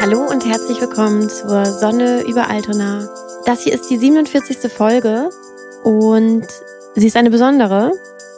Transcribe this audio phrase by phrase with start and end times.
[0.00, 3.08] Hallo und herzlich willkommen zur Sonne über Altona.
[3.44, 4.70] Das hier ist die 47.
[4.72, 5.30] Folge
[5.84, 6.46] und
[6.94, 7.92] sie ist eine besondere,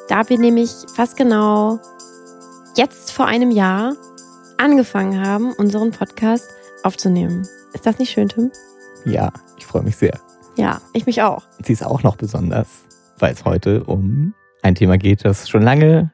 [0.09, 1.79] da wir nämlich fast genau
[2.77, 3.95] jetzt vor einem Jahr
[4.57, 6.49] angefangen haben, unseren Podcast
[6.83, 7.47] aufzunehmen.
[7.73, 8.51] Ist das nicht schön, Tim?
[9.05, 10.19] Ja, ich freue mich sehr.
[10.57, 11.43] Ja, ich mich auch.
[11.65, 12.69] Sie ist auch noch besonders,
[13.19, 16.11] weil es heute um ein Thema geht, das schon lange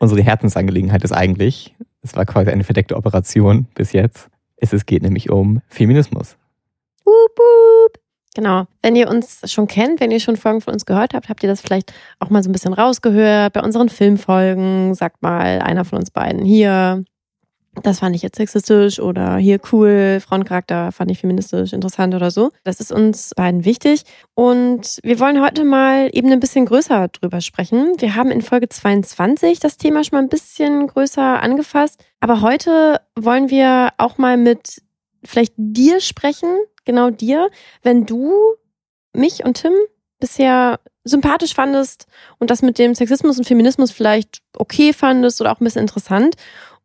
[0.00, 1.76] unsere Herzensangelegenheit ist eigentlich.
[2.02, 4.28] Es war quasi eine verdeckte Operation bis jetzt.
[4.60, 6.36] Es geht nämlich um Feminismus.
[7.04, 7.98] Wup, wup.
[8.34, 8.66] Genau.
[8.82, 11.48] Wenn ihr uns schon kennt, wenn ihr schon Folgen von uns gehört habt, habt ihr
[11.48, 13.54] das vielleicht auch mal so ein bisschen rausgehört.
[13.54, 17.04] Bei unseren Filmfolgen sagt mal einer von uns beiden hier,
[17.74, 22.50] das fand ich jetzt sexistisch oder hier cool, Frauencharakter fand ich feministisch interessant oder so.
[22.64, 24.02] Das ist uns beiden wichtig.
[24.34, 27.94] Und wir wollen heute mal eben ein bisschen größer drüber sprechen.
[27.98, 32.04] Wir haben in Folge 22 das Thema schon mal ein bisschen größer angefasst.
[32.18, 34.82] Aber heute wollen wir auch mal mit
[35.24, 36.48] vielleicht dir sprechen,
[36.84, 37.50] genau dir,
[37.82, 38.32] wenn du
[39.12, 39.72] mich und Tim
[40.18, 42.06] bisher sympathisch fandest
[42.38, 46.36] und das mit dem Sexismus und Feminismus vielleicht okay fandest oder auch ein bisschen interessant.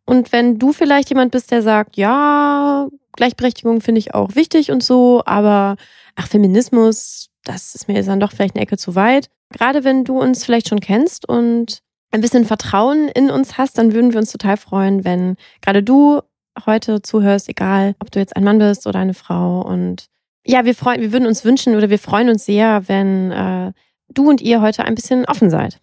[0.06, 4.84] Und wenn du vielleicht jemand bist, der sagt, ja, Gleichberechtigung finde ich auch wichtig und
[4.84, 5.78] so, aber
[6.16, 9.30] ach, Feminismus, das ist mir dann doch vielleicht eine Ecke zu weit.
[9.52, 11.80] Gerade wenn du uns vielleicht schon kennst und
[12.12, 16.22] ein bisschen Vertrauen in uns hast, dann würden wir uns total freuen, wenn gerade du
[16.66, 19.62] heute zuhörst, egal ob du jetzt ein Mann bist oder eine Frau.
[19.62, 20.08] Und
[20.46, 23.74] ja, wir freuen, wir würden uns wünschen oder wir freuen uns sehr, wenn äh,
[24.10, 25.82] du und ihr heute ein bisschen offen seid.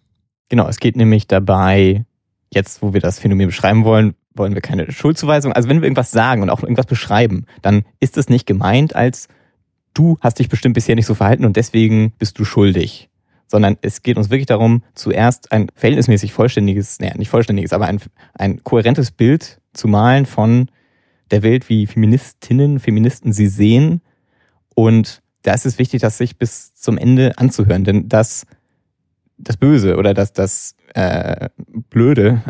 [0.49, 2.05] Genau, es geht nämlich dabei
[2.53, 5.53] jetzt, wo wir das Phänomen beschreiben wollen, wollen wir keine Schuldzuweisung.
[5.53, 9.27] Also wenn wir irgendwas sagen und auch irgendwas beschreiben, dann ist es nicht gemeint als
[9.93, 13.09] du hast dich bestimmt bisher nicht so verhalten und deswegen bist du schuldig.
[13.47, 17.99] Sondern es geht uns wirklich darum, zuerst ein verhältnismäßig vollständiges, naja, nicht vollständiges, aber ein,
[18.33, 20.69] ein kohärentes Bild zu malen von
[21.29, 24.01] der Welt, wie Feministinnen, Feministen sie sehen.
[24.75, 28.47] Und da ist es wichtig, das sich bis zum Ende anzuhören, denn das,
[29.37, 31.49] das Böse oder das, das äh,
[31.89, 32.41] Blöde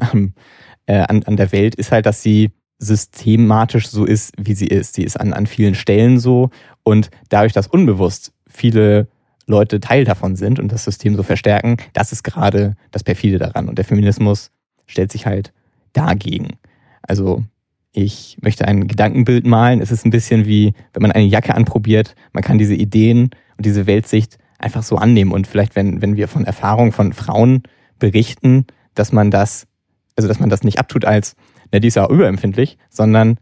[0.85, 4.95] äh, an, an der Welt ist halt, dass sie systematisch so ist, wie sie ist.
[4.95, 6.49] Sie ist an, an vielen Stellen so
[6.83, 9.07] und dadurch, dass unbewusst viele
[9.45, 13.67] Leute Teil davon sind und das System so verstärken, das ist gerade das Perfide daran.
[13.67, 14.51] Und der Feminismus
[14.85, 15.53] stellt sich halt
[15.93, 16.57] dagegen.
[17.01, 17.43] Also
[17.91, 19.81] ich möchte ein Gedankenbild malen.
[19.81, 23.65] Es ist ein bisschen wie, wenn man eine Jacke anprobiert, man kann diese Ideen und
[23.65, 25.31] diese Weltsicht einfach so annehmen.
[25.31, 27.63] Und vielleicht, wenn, wenn wir von Erfahrungen von Frauen
[27.99, 28.65] berichten,
[28.95, 29.67] dass man das,
[30.15, 31.35] also dass man das nicht abtut als,
[31.71, 33.37] na, die ist ja überempfindlich, sondern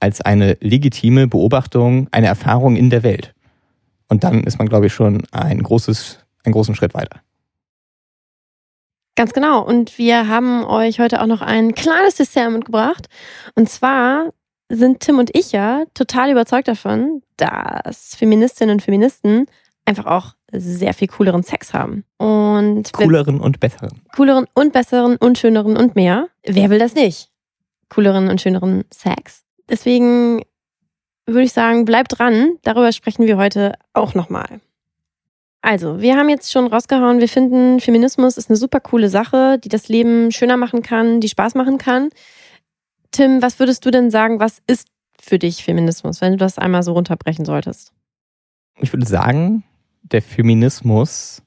[0.00, 3.34] als eine legitime Beobachtung, eine Erfahrung in der Welt.
[4.08, 7.20] Und dann ist man, glaube ich, schon ein großes, einen großen Schritt weiter.
[9.16, 9.62] Ganz genau.
[9.62, 13.08] Und wir haben euch heute auch noch ein kleines Dessert mitgebracht.
[13.54, 14.30] Und zwar
[14.68, 19.46] sind Tim und ich ja total überzeugt davon, dass Feministinnen und Feministen
[19.84, 22.04] einfach auch sehr viel cooleren Sex haben.
[22.18, 24.02] Und cooleren und besseren.
[24.14, 26.28] Cooleren und besseren und schöneren und mehr.
[26.44, 27.30] Wer will das nicht?
[27.88, 29.42] Cooleren und schöneren Sex.
[29.68, 30.42] Deswegen
[31.26, 32.58] würde ich sagen, bleibt dran.
[32.62, 34.60] Darüber sprechen wir heute auch nochmal.
[35.62, 39.70] Also, wir haben jetzt schon rausgehauen, wir finden, Feminismus ist eine super coole Sache, die
[39.70, 42.10] das Leben schöner machen kann, die Spaß machen kann.
[43.12, 46.82] Tim, was würdest du denn sagen, was ist für dich Feminismus, wenn du das einmal
[46.82, 47.92] so runterbrechen solltest?
[48.78, 49.64] Ich würde sagen,
[50.04, 51.42] der Feminismus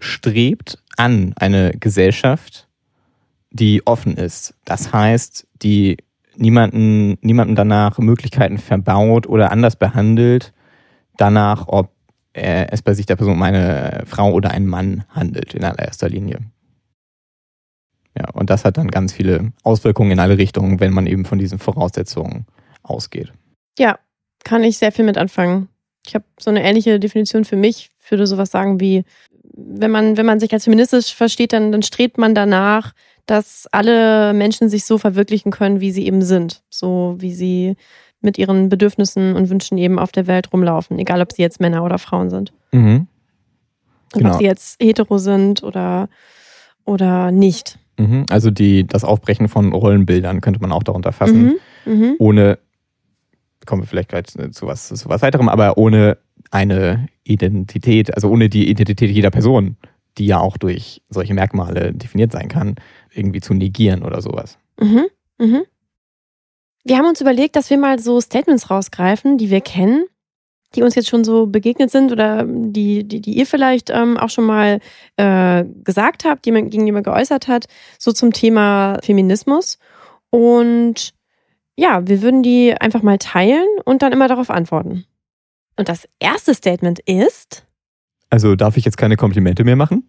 [0.00, 2.68] strebt an eine Gesellschaft,
[3.50, 4.54] die offen ist.
[4.64, 5.96] Das heißt, die
[6.36, 10.52] niemanden, niemanden danach Möglichkeiten verbaut oder anders behandelt,
[11.16, 11.92] danach, ob
[12.32, 16.40] es bei sich der Person um eine Frau oder einen Mann handelt in allererster Linie.
[18.18, 21.38] Ja, und das hat dann ganz viele Auswirkungen in alle Richtungen, wenn man eben von
[21.38, 22.46] diesen Voraussetzungen
[22.82, 23.32] ausgeht.
[23.78, 23.98] Ja,
[24.44, 25.68] kann ich sehr viel mit anfangen.
[26.06, 27.90] Ich habe so eine ähnliche Definition für mich.
[28.02, 29.04] Ich würde sowas sagen wie,
[29.56, 32.92] wenn man, wenn man sich als feministisch versteht, dann, dann strebt man danach,
[33.26, 36.62] dass alle Menschen sich so verwirklichen können, wie sie eben sind.
[36.68, 37.76] So wie sie
[38.20, 40.98] mit ihren Bedürfnissen und Wünschen eben auf der Welt rumlaufen.
[40.98, 42.52] Egal, ob sie jetzt Männer oder Frauen sind.
[42.72, 43.06] Mhm.
[44.12, 44.32] Genau.
[44.32, 46.08] Ob sie jetzt hetero sind oder,
[46.84, 47.78] oder nicht.
[47.98, 48.26] Mhm.
[48.30, 51.58] Also die, das Aufbrechen von Rollenbildern könnte man auch darunter fassen.
[51.84, 51.92] Mhm.
[51.92, 52.16] mhm.
[52.18, 52.58] Ohne
[53.64, 56.18] kommen wir vielleicht gleich zu was, zu was weiterem, aber ohne
[56.50, 59.76] eine Identität, also ohne die Identität jeder Person,
[60.18, 62.76] die ja auch durch solche Merkmale definiert sein kann,
[63.12, 64.58] irgendwie zu negieren oder sowas.
[64.80, 65.06] Mhm.
[65.38, 65.62] Mhm.
[66.84, 70.04] Wir haben uns überlegt, dass wir mal so Statements rausgreifen, die wir kennen,
[70.74, 74.28] die uns jetzt schon so begegnet sind oder die, die, die ihr vielleicht ähm, auch
[74.28, 74.80] schon mal
[75.16, 77.66] äh, gesagt habt, die man gegenüber geäußert hat,
[77.98, 79.78] so zum Thema Feminismus.
[80.30, 81.14] Und
[81.76, 85.04] ja, wir würden die einfach mal teilen und dann immer darauf antworten.
[85.76, 87.66] Und das erste Statement ist.
[88.30, 90.08] Also darf ich jetzt keine Komplimente mehr machen?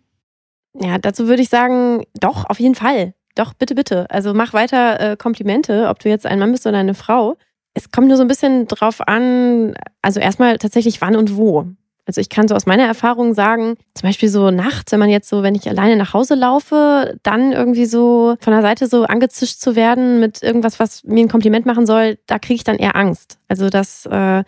[0.79, 3.13] Ja, dazu würde ich sagen, doch, auf jeden Fall.
[3.35, 4.09] Doch, bitte, bitte.
[4.09, 7.38] Also mach weiter äh, Komplimente, ob du jetzt ein Mann bist oder eine Frau.
[7.73, 11.67] Es kommt nur so ein bisschen drauf an, also erstmal tatsächlich wann und wo.
[12.05, 15.27] Also ich kann so aus meiner Erfahrung sagen, zum Beispiel so nachts, wenn man jetzt
[15.27, 19.59] so, wenn ich alleine nach Hause laufe, dann irgendwie so von der Seite so angezischt
[19.59, 22.95] zu werden mit irgendwas, was mir ein Kompliment machen soll, da kriege ich dann eher
[22.95, 23.39] Angst.
[23.47, 24.43] Also das, äh,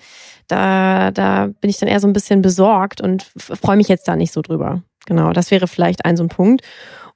[0.48, 4.16] da, da bin ich dann eher so ein bisschen besorgt und freue mich jetzt da
[4.16, 4.84] nicht so drüber.
[5.08, 6.62] Genau, das wäre vielleicht ein so ein Punkt.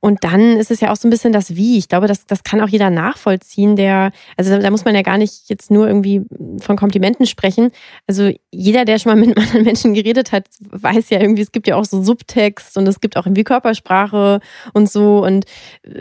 [0.02, 1.78] Und dann ist es ja auch so ein bisschen das Wie.
[1.78, 5.20] Ich glaube, das, das kann auch jeder nachvollziehen, der, also da muss man ja gar
[5.20, 6.24] nicht jetzt nur irgendwie
[6.60, 7.72] von Komplimenten sprechen.
[8.08, 11.68] Also jeder, der schon mal mit anderen Menschen geredet hat, weiß ja irgendwie, es gibt
[11.68, 14.40] ja auch so Subtext und es gibt auch irgendwie Körpersprache
[14.74, 15.24] und so.
[15.24, 15.46] Und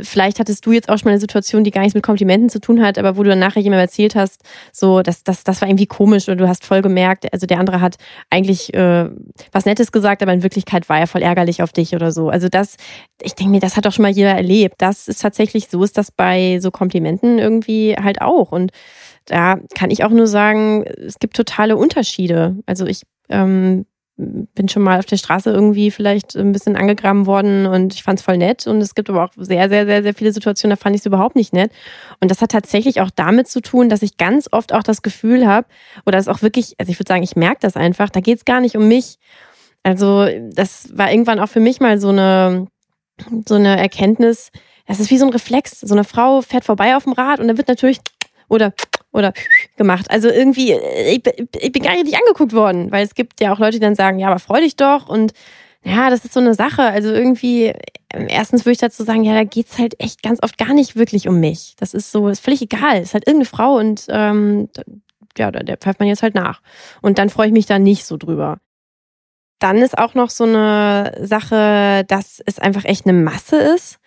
[0.01, 2.59] vielleicht hattest du jetzt auch schon mal eine Situation, die gar nichts mit Komplimenten zu
[2.59, 4.43] tun hat, aber wo du dann nachher jemandem erzählt hast,
[4.73, 7.83] so, das, das, das war irgendwie komisch und du hast voll gemerkt, also der andere
[7.83, 7.97] hat
[8.31, 9.11] eigentlich äh,
[9.53, 12.31] was Nettes gesagt, aber in Wirklichkeit war er voll ärgerlich auf dich oder so.
[12.31, 12.77] Also das,
[13.21, 14.77] ich denke mir, das hat doch schon mal jeder erlebt.
[14.79, 18.53] Das ist tatsächlich so, ist das bei so Komplimenten irgendwie halt auch.
[18.53, 18.73] Und
[19.27, 22.57] da kann ich auch nur sagen, es gibt totale Unterschiede.
[22.67, 23.87] Also ich ähm,
[24.21, 28.19] bin schon mal auf der Straße irgendwie vielleicht ein bisschen angegraben worden und ich fand
[28.19, 28.67] es voll nett.
[28.67, 31.07] Und es gibt aber auch sehr, sehr, sehr, sehr viele Situationen, da fand ich es
[31.07, 31.73] überhaupt nicht nett.
[32.21, 35.47] Und das hat tatsächlich auch damit zu tun, dass ich ganz oft auch das Gefühl
[35.47, 35.67] habe,
[36.07, 38.45] oder es auch wirklich, also ich würde sagen, ich merke das einfach, da geht es
[38.45, 39.19] gar nicht um mich.
[39.83, 42.67] Also das war irgendwann auch für mich mal so eine
[43.47, 44.51] so eine Erkenntnis,
[44.87, 45.81] es ist wie so ein Reflex.
[45.81, 48.01] So eine Frau fährt vorbei auf dem Rad und dann wird natürlich
[48.49, 48.73] oder
[49.13, 49.33] oder
[49.77, 50.11] gemacht.
[50.11, 51.23] Also irgendwie, ich,
[51.59, 54.19] ich bin gar nicht angeguckt worden, weil es gibt ja auch Leute, die dann sagen,
[54.19, 55.33] ja, aber freu dich doch und
[55.83, 56.83] ja, das ist so eine Sache.
[56.83, 57.73] Also irgendwie,
[58.13, 61.27] erstens würde ich dazu sagen, ja, da geht's halt echt ganz oft gar nicht wirklich
[61.27, 61.75] um mich.
[61.79, 63.01] Das ist so, ist völlig egal.
[63.01, 64.69] Ist halt irgendeine Frau und ähm,
[65.39, 66.61] ja, der pfeift man jetzt halt nach.
[67.01, 68.59] Und dann freue ich mich da nicht so drüber.
[69.61, 73.99] Dann ist auch noch so eine Sache, dass es einfach echt eine Masse ist.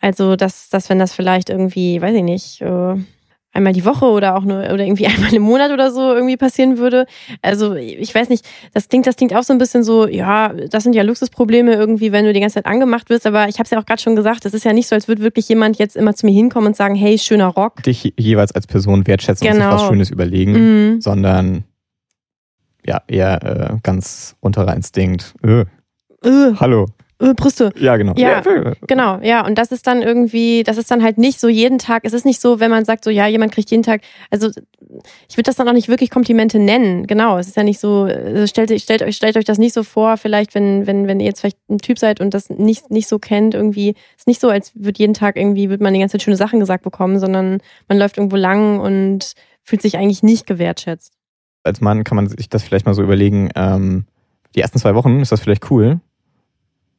[0.00, 2.96] Also, dass, dass wenn das vielleicht irgendwie, weiß ich nicht, äh,
[3.52, 6.78] einmal die Woche oder auch nur oder irgendwie einmal im Monat oder so irgendwie passieren
[6.78, 7.06] würde.
[7.42, 10.82] Also ich weiß nicht, das klingt, das klingt auch so ein bisschen so, ja, das
[10.82, 13.26] sind ja Luxusprobleme irgendwie, wenn du die ganze Zeit angemacht wirst.
[13.26, 15.08] Aber ich habe es ja auch gerade schon gesagt, es ist ja nicht so, als
[15.08, 17.82] würde wirklich jemand jetzt immer zu mir hinkommen und sagen, hey, schöner Rock.
[17.82, 19.64] Dich jeweils als Person wertschätzen genau.
[19.64, 21.00] und sich was Schönes überlegen, mhm.
[21.00, 21.64] sondern
[22.86, 25.34] ja, eher äh, ganz unterer Instinkt.
[25.42, 25.64] Äh.
[26.24, 26.54] Äh.
[26.58, 26.86] Hallo.
[27.22, 27.72] Äh, Brüste.
[27.78, 28.14] Ja, genau.
[28.16, 29.20] Ja, ja, genau.
[29.22, 32.04] Ja, und das ist dann irgendwie, das ist dann halt nicht so jeden Tag.
[32.04, 34.00] Es ist nicht so, wenn man sagt, so ja, jemand kriegt jeden Tag.
[34.30, 34.48] Also
[35.28, 37.06] ich würde das dann auch nicht wirklich Komplimente nennen.
[37.06, 37.38] Genau.
[37.38, 38.02] Es ist ja nicht so.
[38.02, 40.16] Also stellt, stellt euch, stellt euch das nicht so vor.
[40.16, 43.20] Vielleicht, wenn wenn wenn ihr jetzt vielleicht ein Typ seid und das nicht nicht so
[43.20, 46.22] kennt, irgendwie ist nicht so, als würde jeden Tag irgendwie wird man die ganze Zeit
[46.22, 47.58] schöne Sachen gesagt bekommen, sondern
[47.88, 51.12] man läuft irgendwo lang und fühlt sich eigentlich nicht gewertschätzt
[51.64, 54.06] als Mann kann man sich das vielleicht mal so überlegen, ähm,
[54.54, 56.00] die ersten zwei Wochen ist das vielleicht cool,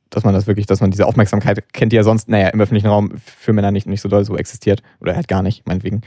[0.09, 2.87] dass man das wirklich, dass man diese Aufmerksamkeit kennt, die ja sonst, naja, im öffentlichen
[2.87, 6.01] Raum für Männer nicht, nicht so doll so existiert oder halt gar nicht, meinetwegen.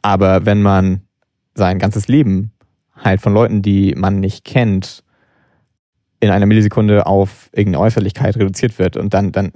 [0.00, 1.02] Aber wenn man
[1.54, 2.52] sein ganzes Leben
[2.96, 5.04] halt von Leuten, die man nicht kennt,
[6.20, 9.52] in einer Millisekunde auf irgendeine Äußerlichkeit reduziert wird und dann, dann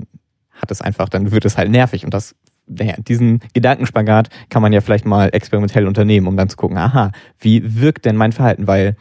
[0.51, 2.35] hat es einfach, dann wird es halt nervig und das
[2.67, 7.13] naja, diesen Gedankenspagat kann man ja vielleicht mal experimentell unternehmen, um dann zu gucken, aha,
[7.39, 8.67] wie wirkt denn mein Verhalten?
[8.67, 8.97] Weil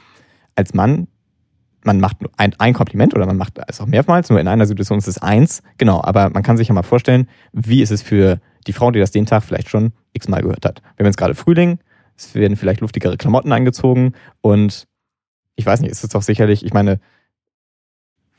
[0.56, 1.08] als Mann,
[1.84, 4.98] man macht ein, ein Kompliment oder man macht es auch mehrmals, nur in einer Situation
[4.98, 8.40] ist es eins, genau, aber man kann sich ja mal vorstellen, wie ist es für
[8.68, 10.82] die Frau, die das den Tag vielleicht schon x-mal gehört hat.
[10.82, 11.80] Wir haben jetzt gerade Frühling,
[12.18, 14.88] es werden vielleicht luftigere Klamotten angezogen und
[15.56, 17.00] ich weiß nicht, ist es doch sicherlich, ich meine,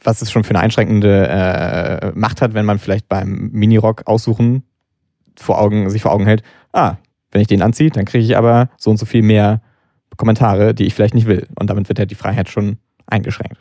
[0.03, 4.65] was es schon für eine einschränkende äh, Macht hat, wenn man vielleicht beim Minirock aussuchen
[5.39, 6.97] vor Augen, sich vor Augen hält, ah,
[7.31, 9.61] wenn ich den anziehe, dann kriege ich aber so und so viel mehr
[10.17, 11.47] Kommentare, die ich vielleicht nicht will.
[11.59, 13.59] Und damit wird ja die Freiheit schon eingeschränkt.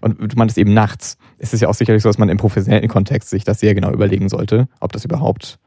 [0.00, 1.18] Und du meintest eben nachts.
[1.38, 3.90] Es ist ja auch sicherlich so, dass man im professionellen Kontext sich das sehr genau
[3.90, 5.58] überlegen sollte, ob das überhaupt,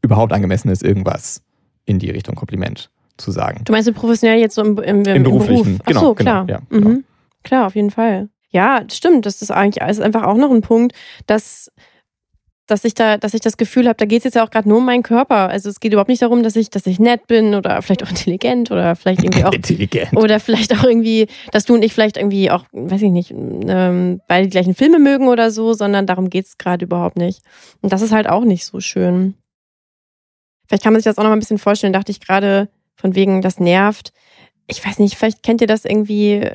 [0.00, 1.42] überhaupt angemessen ist, irgendwas
[1.84, 3.62] in die Richtung Kompliment zu sagen.
[3.64, 5.86] Du meinst professionell jetzt so im, im, im, Im beruflichen, Beruf?
[5.86, 6.00] genau.
[6.00, 6.46] Ach so, genau, klar.
[6.48, 6.88] Ja, genau.
[6.88, 7.04] mhm.
[7.42, 8.28] Klar, auf jeden Fall.
[8.50, 9.26] Ja, stimmt.
[9.26, 10.94] Das ist eigentlich ist einfach auch noch ein Punkt,
[11.26, 11.70] dass
[12.66, 14.68] dass ich da, dass ich das Gefühl habe, da geht es jetzt ja auch gerade
[14.68, 15.48] nur um meinen Körper.
[15.48, 18.10] Also es geht überhaupt nicht darum, dass ich, dass ich nett bin oder vielleicht auch
[18.10, 20.16] intelligent oder vielleicht irgendwie auch intelligent.
[20.16, 24.20] oder vielleicht auch irgendwie, dass du und ich vielleicht irgendwie auch, weiß ich nicht, ähm,
[24.28, 27.42] beide die gleichen Filme mögen oder so, sondern darum geht es gerade überhaupt nicht.
[27.80, 29.34] Und das ist halt auch nicht so schön.
[30.66, 33.14] Vielleicht kann man sich das auch noch mal ein bisschen vorstellen, dachte ich gerade, von
[33.14, 34.12] wegen, das nervt.
[34.68, 36.48] Ich weiß nicht, vielleicht kennt ihr das irgendwie,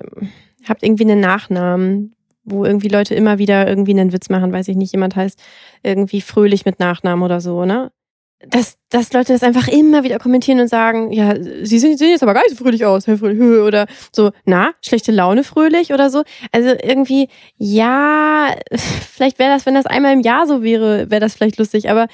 [0.68, 2.16] habt irgendwie einen Nachnamen,
[2.48, 5.40] wo irgendwie Leute immer wieder irgendwie einen Witz machen, weiß ich nicht, jemand heißt
[5.84, 7.92] irgendwie fröhlich mit Nachnamen oder so, ne?
[8.40, 12.22] Dass, dass Leute das einfach immer wieder kommentieren und sagen, ja, sie sehen, sehen jetzt
[12.22, 16.12] aber gar nicht so fröhlich aus, Herr Fröhlich, oder so, na, schlechte Laune fröhlich oder
[16.12, 16.24] so.
[16.52, 21.34] Also irgendwie, ja, vielleicht wäre das, wenn das einmal im Jahr so wäre, wäre das
[21.34, 22.08] vielleicht lustig, aber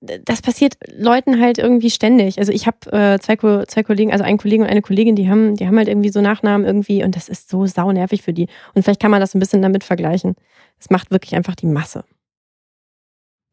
[0.00, 2.38] das passiert Leuten halt irgendwie ständig.
[2.38, 5.56] Also ich habe äh, zwei, zwei Kollegen, also einen Kollegen und eine Kollegin, die haben,
[5.56, 8.48] die haben halt irgendwie so Nachnamen irgendwie und das ist so saunervig für die.
[8.74, 10.36] Und vielleicht kann man das ein bisschen damit vergleichen.
[10.78, 12.04] Es macht wirklich einfach die Masse.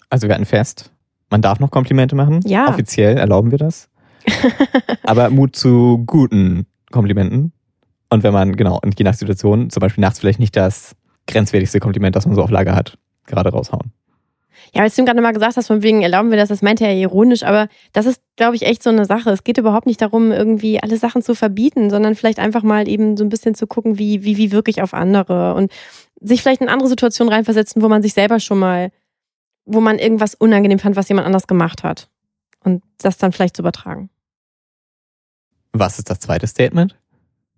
[0.09, 0.91] Also wir hatten fest,
[1.33, 2.41] man darf noch Komplimente machen.
[2.45, 2.69] Ja.
[2.69, 3.89] Offiziell erlauben wir das.
[5.03, 7.53] Aber Mut zu guten Komplimenten.
[8.11, 10.95] Und wenn man, genau, und je nach Situation, zum Beispiel nachts vielleicht nicht das
[11.27, 13.91] grenzwertigste Kompliment, das man so auf Lager hat, gerade raushauen.
[14.75, 16.93] Ja, als du gerade mal gesagt hast, von wegen erlauben wir das, das meinte er
[16.93, 19.31] ironisch, aber das ist, glaube ich, echt so eine Sache.
[19.31, 23.17] Es geht überhaupt nicht darum, irgendwie alle Sachen zu verbieten, sondern vielleicht einfach mal eben
[23.17, 25.71] so ein bisschen zu gucken, wie, wie, wie wirklich auf andere und
[26.21, 28.91] sich vielleicht in andere Situationen reinversetzen, wo man sich selber schon mal
[29.65, 32.09] wo man irgendwas unangenehm fand, was jemand anders gemacht hat.
[32.63, 34.09] Und das dann vielleicht zu übertragen.
[35.73, 36.97] Was ist das zweite Statement?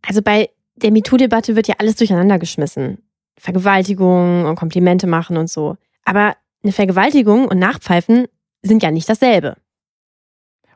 [0.01, 2.99] Also bei der MeToo-Debatte wird ja alles durcheinander geschmissen.
[3.37, 5.77] Vergewaltigung und Komplimente machen und so.
[6.05, 8.27] Aber eine Vergewaltigung und Nachpfeifen
[8.61, 9.57] sind ja nicht dasselbe.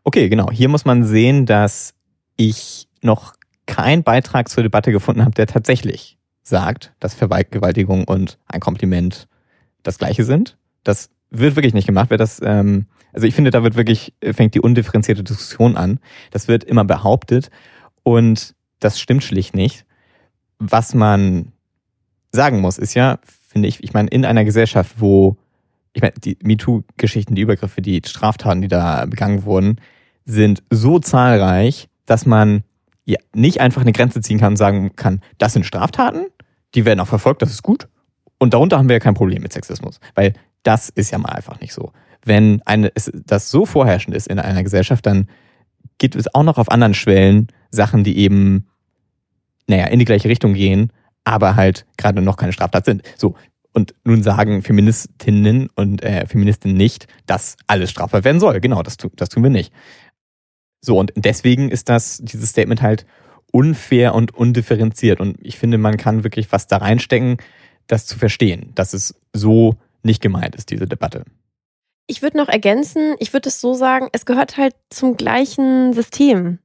[0.04, 0.52] Okay, genau.
[0.52, 1.94] Hier muss man sehen, dass
[2.36, 3.34] ich noch
[3.66, 9.28] keinen Beitrag zur Debatte gefunden habe, der tatsächlich sagt, dass Vergewaltigung und ein Kompliment
[9.84, 10.58] das gleiche sind.
[10.84, 12.10] Das wird wirklich nicht gemacht.
[12.10, 16.00] Wer das, ähm, also ich finde, da wird wirklich, fängt die undifferenzierte Diskussion an.
[16.32, 17.50] Das wird immer behauptet
[18.04, 19.86] und das stimmt schlicht nicht.
[20.58, 21.52] Was man
[22.32, 25.38] sagen muss, ist ja, finde ich, ich meine, in einer Gesellschaft, wo,
[25.94, 29.80] ich meine, die MeToo-Geschichten, die Übergriffe, die Straftaten, die da begangen wurden,
[30.26, 32.64] sind so zahlreich, dass man
[33.06, 36.28] ja nicht einfach eine Grenze ziehen kann und sagen kann, das sind Straftaten,
[36.76, 37.88] die werden auch verfolgt, das ist gut.
[38.38, 40.00] Und darunter haben wir ja kein Problem mit Sexismus.
[40.16, 40.34] Weil
[40.64, 41.92] das ist ja mal einfach nicht so.
[42.26, 42.92] Wenn eine,
[43.26, 45.28] das so vorherrschend ist in einer Gesellschaft, dann
[45.98, 48.68] gibt es auch noch auf anderen Schwellen Sachen, die eben,
[49.68, 50.92] naja, in die gleiche Richtung gehen,
[51.24, 53.04] aber halt gerade noch keine Straftat sind.
[53.18, 53.36] So.
[53.72, 58.60] Und nun sagen Feministinnen und äh, Feministinnen nicht, dass alles strafbar werden soll.
[58.60, 59.72] Genau, das, das tun wir nicht.
[60.82, 63.06] So, und deswegen ist das, dieses Statement halt
[63.52, 65.20] unfair und undifferenziert.
[65.20, 67.38] Und ich finde, man kann wirklich was da reinstecken,
[67.88, 71.26] das zu verstehen, dass es so nicht gemeint ist, diese Debatte.
[72.08, 76.60] Ich würde noch ergänzen, ich würde es so sagen, es gehört halt zum gleichen System.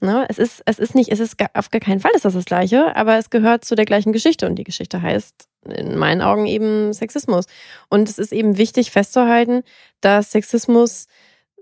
[0.00, 0.24] Ne?
[0.30, 2.96] Es, ist, es ist nicht, es ist auf gar keinen Fall ist das das Gleiche,
[2.96, 6.94] aber es gehört zu der gleichen Geschichte und die Geschichte heißt in meinen Augen eben
[6.94, 7.44] Sexismus.
[7.90, 9.62] Und es ist eben wichtig festzuhalten,
[10.00, 11.06] dass Sexismus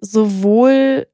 [0.00, 1.08] sowohl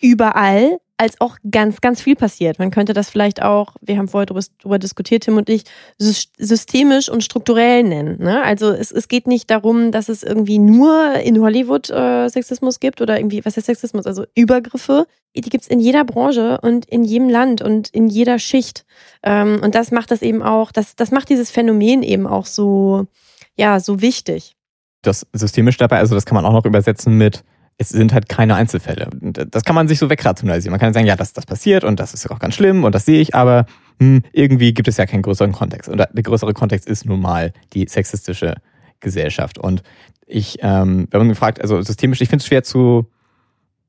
[0.00, 2.58] überall als auch ganz, ganz viel passiert.
[2.58, 5.62] Man könnte das vielleicht auch, wir haben vorher darüber diskutiert, Tim und ich,
[5.96, 8.20] systemisch und strukturell nennen.
[8.20, 8.42] Ne?
[8.42, 13.00] Also es, es geht nicht darum, dass es irgendwie nur in Hollywood äh, Sexismus gibt
[13.00, 14.06] oder irgendwie, was heißt Sexismus?
[14.06, 18.84] Also Übergriffe, die gibt's in jeder Branche und in jedem Land und in jeder Schicht.
[19.22, 23.06] Ähm, und das macht das eben auch, das, das macht dieses Phänomen eben auch so,
[23.56, 24.56] ja, so wichtig.
[25.02, 27.44] Das systemisch dabei, also das kann man auch noch übersetzen mit
[27.78, 29.08] es sind halt keine Einzelfälle.
[29.20, 30.72] Das kann man sich so wegrationalisieren.
[30.72, 33.04] Man kann sagen, ja, das, das passiert und das ist auch ganz schlimm und das
[33.04, 33.66] sehe ich, aber
[34.00, 35.88] hm, irgendwie gibt es ja keinen größeren Kontext.
[35.88, 38.56] Und der größere Kontext ist nun mal die sexistische
[38.98, 39.58] Gesellschaft.
[39.58, 39.82] Und
[40.26, 43.06] ich, ähm, wenn man gefragt, also systemisch, ich finde es schwer zu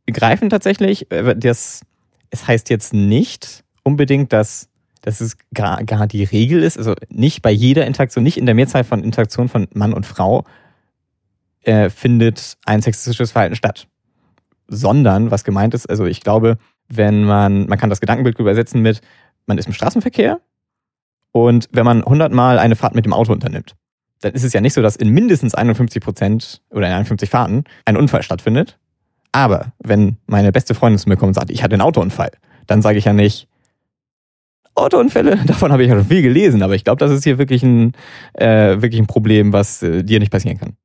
[0.05, 1.11] begreifen tatsächlich.
[1.11, 1.81] Äh, das,
[2.29, 4.69] es heißt jetzt nicht unbedingt, dass,
[5.01, 6.77] dass es gar, gar die Regel ist.
[6.77, 10.45] Also nicht bei jeder Interaktion, nicht in der Mehrzahl von Interaktionen von Mann und Frau
[11.69, 13.87] äh, findet ein sexistisches Verhalten statt.
[14.67, 16.57] Sondern, was gemeint ist, also ich glaube,
[16.87, 19.01] wenn man, man kann das Gedankenbild übersetzen mit,
[19.45, 20.39] man ist im Straßenverkehr
[21.31, 23.75] und wenn man 100 Mal eine Fahrt mit dem Auto unternimmt,
[24.21, 27.63] dann ist es ja nicht so, dass in mindestens 51 Prozent oder in 51 Fahrten
[27.85, 28.79] ein Unfall stattfindet.
[29.31, 32.31] Aber wenn meine beste Freundin zu mir kommt und sagt, ich hatte einen Autounfall,
[32.65, 33.47] dann sage ich ja nicht,
[34.73, 37.61] Autounfälle, davon habe ich ja schon viel gelesen, aber ich glaube, das ist hier wirklich
[37.61, 37.93] ein,
[38.33, 40.75] äh, wirklich ein Problem, was äh, dir nicht passieren kann.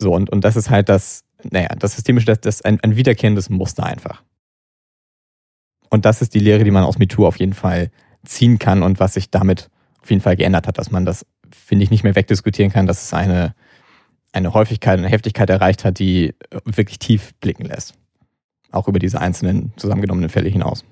[0.00, 3.50] So, und, und das ist halt das, naja, das Systemische, das, das ein, ein wiederkehrendes
[3.50, 4.22] Muster einfach.
[5.90, 7.90] Und das ist die Lehre, die man aus MeToo auf jeden Fall
[8.24, 9.68] ziehen kann und was sich damit
[10.00, 13.02] auf jeden Fall geändert hat, dass man das, finde ich, nicht mehr wegdiskutieren kann, dass
[13.02, 13.54] es eine,
[14.32, 17.94] eine Häufigkeit, eine Heftigkeit erreicht hat, die wirklich tief blicken lässt.
[18.70, 20.82] Auch über diese einzelnen zusammengenommenen Fälle hinaus.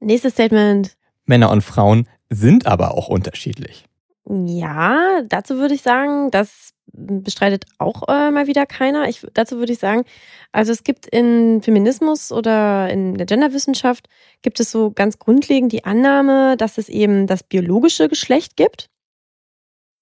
[0.00, 0.96] Nächstes Statement.
[1.24, 3.84] Männer und Frauen sind aber auch unterschiedlich.
[4.28, 9.08] Ja, dazu würde ich sagen, das bestreitet auch äh, mal wieder keiner.
[9.08, 10.04] Ich, dazu würde ich sagen,
[10.52, 14.08] also es gibt in Feminismus oder in der Genderwissenschaft
[14.42, 18.90] gibt es so ganz grundlegend die Annahme, dass es eben das biologische Geschlecht gibt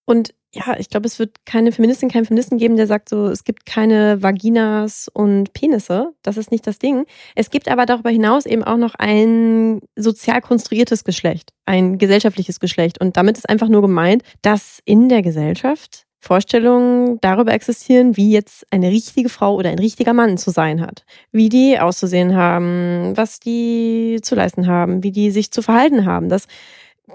[0.09, 3.45] Und ja, ich glaube, es wird keine Feministin, keinen Feministen geben, der sagt so, es
[3.45, 6.15] gibt keine Vaginas und Penisse.
[6.23, 7.05] Das ist nicht das Ding.
[7.35, 12.99] Es gibt aber darüber hinaus eben auch noch ein sozial konstruiertes Geschlecht, ein gesellschaftliches Geschlecht.
[12.99, 18.67] Und damit ist einfach nur gemeint, dass in der Gesellschaft Vorstellungen darüber existieren, wie jetzt
[18.71, 23.41] eine richtige Frau oder ein richtiger Mann zu sein hat, wie die auszusehen haben, was
[23.41, 26.31] die zu leisten haben, wie die sich zu verhalten haben.
[26.31, 26.47] Das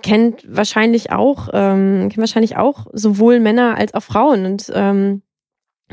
[0.02, 4.46] kennt wahrscheinlich auch, ähm, kennen wahrscheinlich auch sowohl Männer als auch Frauen.
[4.46, 5.22] Und ähm,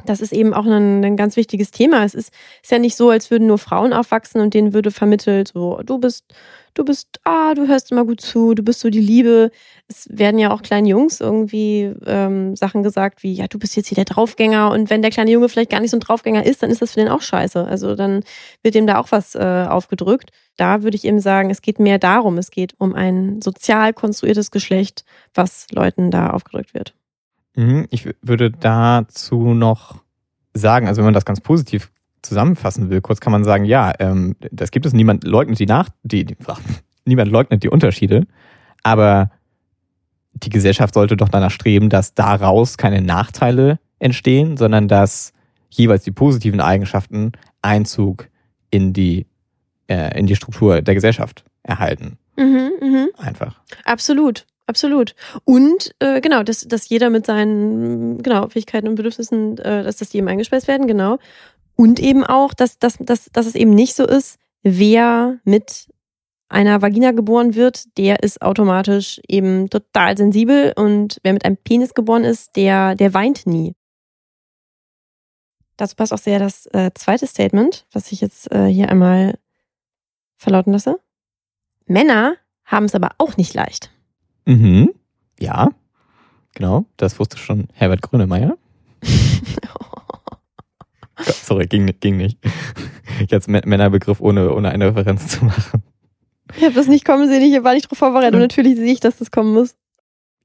[0.06, 2.04] das ist eben auch ein, ein ganz wichtiges Thema.
[2.04, 5.48] Es ist, ist ja nicht so, als würden nur Frauen aufwachsen und denen würde vermittelt,
[5.48, 6.24] so, du bist,
[6.74, 9.50] du bist, ah, du hörst immer gut zu, du bist so die Liebe.
[9.88, 13.88] Es werden ja auch kleinen Jungs irgendwie ähm, Sachen gesagt wie, ja, du bist jetzt
[13.88, 16.62] hier der Draufgänger und wenn der kleine Junge vielleicht gar nicht so ein Draufgänger ist,
[16.62, 17.64] dann ist das für den auch scheiße.
[17.64, 18.22] Also dann
[18.62, 20.30] wird dem da auch was äh, aufgedrückt.
[20.56, 24.50] Da würde ich eben sagen, es geht mehr darum, es geht um ein sozial konstruiertes
[24.50, 26.94] Geschlecht, was Leuten da aufgedrückt wird.
[27.56, 30.02] Mhm, ich würde dazu noch
[30.54, 31.90] sagen, also wenn man das ganz positiv
[32.22, 35.88] zusammenfassen will, kurz kann man sagen, ja, ähm, das gibt es, niemand leugnet die nach,
[36.02, 36.36] die, die
[37.04, 38.26] niemand leugnet die Unterschiede,
[38.82, 39.30] aber
[40.32, 45.32] die Gesellschaft sollte doch danach streben, dass daraus keine Nachteile entstehen, sondern dass
[45.68, 48.28] jeweils die positiven Eigenschaften Einzug
[48.70, 49.26] in die,
[49.88, 52.18] äh, in die Struktur der Gesellschaft erhalten.
[52.36, 53.06] Mhm, mh.
[53.18, 53.60] Einfach.
[53.84, 54.46] Absolut.
[54.66, 55.16] Absolut.
[55.44, 60.10] Und äh, genau, dass, dass jeder mit seinen genau, Fähigkeiten und Bedürfnissen, äh, dass, dass
[60.10, 61.18] die eben eingespeist werden, genau.
[61.80, 65.88] Und eben auch, dass, dass, dass, dass es eben nicht so ist, wer mit
[66.50, 71.94] einer Vagina geboren wird, der ist automatisch eben total sensibel und wer mit einem Penis
[71.94, 73.74] geboren ist, der, der weint nie.
[75.78, 79.38] Dazu passt auch sehr das äh, zweite Statement, was ich jetzt äh, hier einmal
[80.36, 81.00] verlauten lasse.
[81.86, 82.34] Männer
[82.66, 83.90] haben es aber auch nicht leicht.
[84.44, 84.92] Mhm.
[85.38, 85.70] Ja,
[86.54, 86.84] genau.
[86.98, 88.58] Das wusste schon Herbert Grönemeyer.
[91.42, 92.38] Sorry, ging, ging nicht.
[93.28, 95.82] Jetzt Männerbegriff ohne, ohne eine Referenz zu machen.
[96.56, 99.00] Ich habe das nicht kommen sehen, ich war nicht darauf vorbereitet und natürlich sehe ich,
[99.00, 99.76] dass das kommen muss.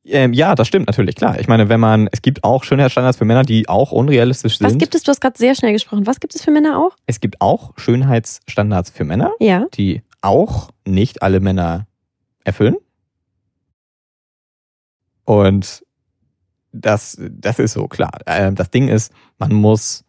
[0.08, 1.40] Ähm, ja, das stimmt natürlich, klar.
[1.40, 4.68] Ich meine, wenn man, es gibt auch Schönheitsstandards für Männer, die auch unrealistisch sind.
[4.68, 6.96] Was gibt es, du hast gerade sehr schnell gesprochen, was gibt es für Männer auch?
[7.08, 9.66] Es gibt auch Schönheitsstandards für Männer, ja.
[9.74, 11.88] die auch nicht alle Männer
[12.44, 12.76] erfüllen.
[15.24, 15.84] Und
[16.72, 18.20] das, das ist so, klar.
[18.28, 20.05] Ähm, das Ding ist, man muss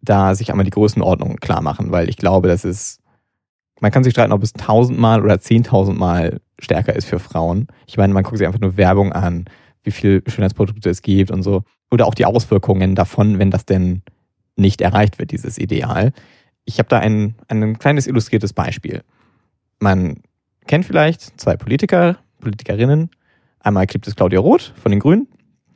[0.00, 3.00] da sich einmal die Größenordnung klar machen, weil ich glaube, das ist,
[3.80, 7.66] man kann sich streiten, ob es tausendmal oder zehntausendmal stärker ist für Frauen.
[7.86, 9.46] Ich meine, man guckt sich einfach nur Werbung an,
[9.82, 11.62] wie viel Schönheitsprodukte es gibt und so.
[11.90, 14.02] Oder auch die Auswirkungen davon, wenn das denn
[14.56, 16.12] nicht erreicht wird, dieses Ideal.
[16.64, 19.02] Ich habe da ein, ein kleines illustriertes Beispiel.
[19.78, 20.22] Man
[20.66, 23.10] kennt vielleicht zwei Politiker, Politikerinnen,
[23.66, 25.26] Einmal gibt es Claudia Roth von den Grünen.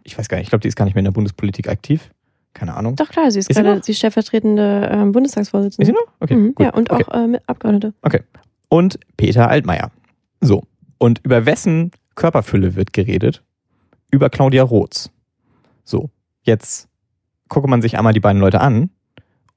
[0.05, 2.13] Ich weiß gar nicht, ich glaube, die ist gar nicht mehr in der Bundespolitik aktiv.
[2.55, 2.97] Keine Ahnung.
[2.97, 5.83] Doch klar, sie ist, ist gerade sie stellvertretende äh, Bundestagsvorsitzende.
[5.83, 6.13] Ist sie noch?
[6.21, 7.05] Okay, mhm, Ja, und okay.
[7.05, 7.95] auch äh, Abgeordnete.
[8.03, 8.23] Okay.
[8.69, 9.91] Und Peter Altmaier.
[10.41, 10.65] So.
[10.99, 13.43] Und über wessen Körperfülle wird geredet?
[14.11, 15.11] Über Claudia Roths.
[15.85, 16.11] So.
[16.43, 16.89] Jetzt
[17.49, 18.91] gucke man sich einmal die beiden Leute an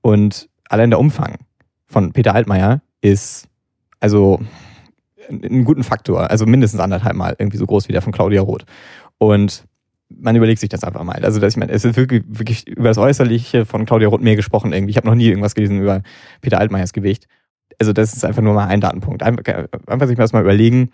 [0.02, 1.38] und allein der Umfang
[1.86, 3.48] von Peter Altmaier ist,
[4.00, 4.40] also
[5.30, 8.66] einen guten Faktor, also mindestens anderthalb Mal irgendwie so groß wie der von Claudia Roth.
[9.18, 9.66] Und
[10.20, 11.24] man überlegt sich das einfach mal.
[11.24, 14.36] Also, dass ich meine, es ist wirklich, wirklich über das Äußerliche von Claudia Roth mehr
[14.36, 14.92] gesprochen irgendwie.
[14.92, 16.02] Ich habe noch nie irgendwas gelesen über
[16.42, 17.28] Peter Altmaiers Gewicht.
[17.80, 19.24] Also, das ist einfach nur mal ein Datenpunkt.
[19.24, 19.44] Einfach,
[19.88, 20.92] einfach sich das mal überlegen,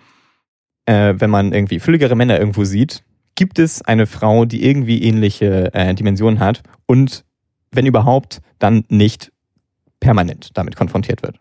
[0.85, 3.03] äh, wenn man irgendwie fülligere Männer irgendwo sieht,
[3.35, 7.23] gibt es eine Frau, die irgendwie ähnliche äh, Dimensionen hat und
[7.71, 9.31] wenn überhaupt, dann nicht
[9.99, 11.39] permanent damit konfrontiert wird.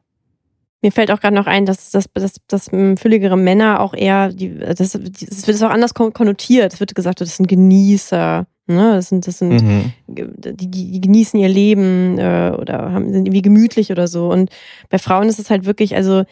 [0.81, 4.59] Mir fällt auch gerade noch ein, dass, dass, dass, dass fülligere Männer auch eher, die,
[4.59, 6.73] das, das wird auch anders konnotiert.
[6.73, 8.47] Es wird gesagt, das sind Genießer.
[8.69, 8.93] Ne?
[8.95, 9.93] Das sind, das sind mhm.
[10.07, 14.31] die, die genießen ihr Leben äh, oder haben, sind irgendwie gemütlich oder so.
[14.31, 14.51] Und
[14.89, 16.25] bei Frauen ist es halt wirklich, also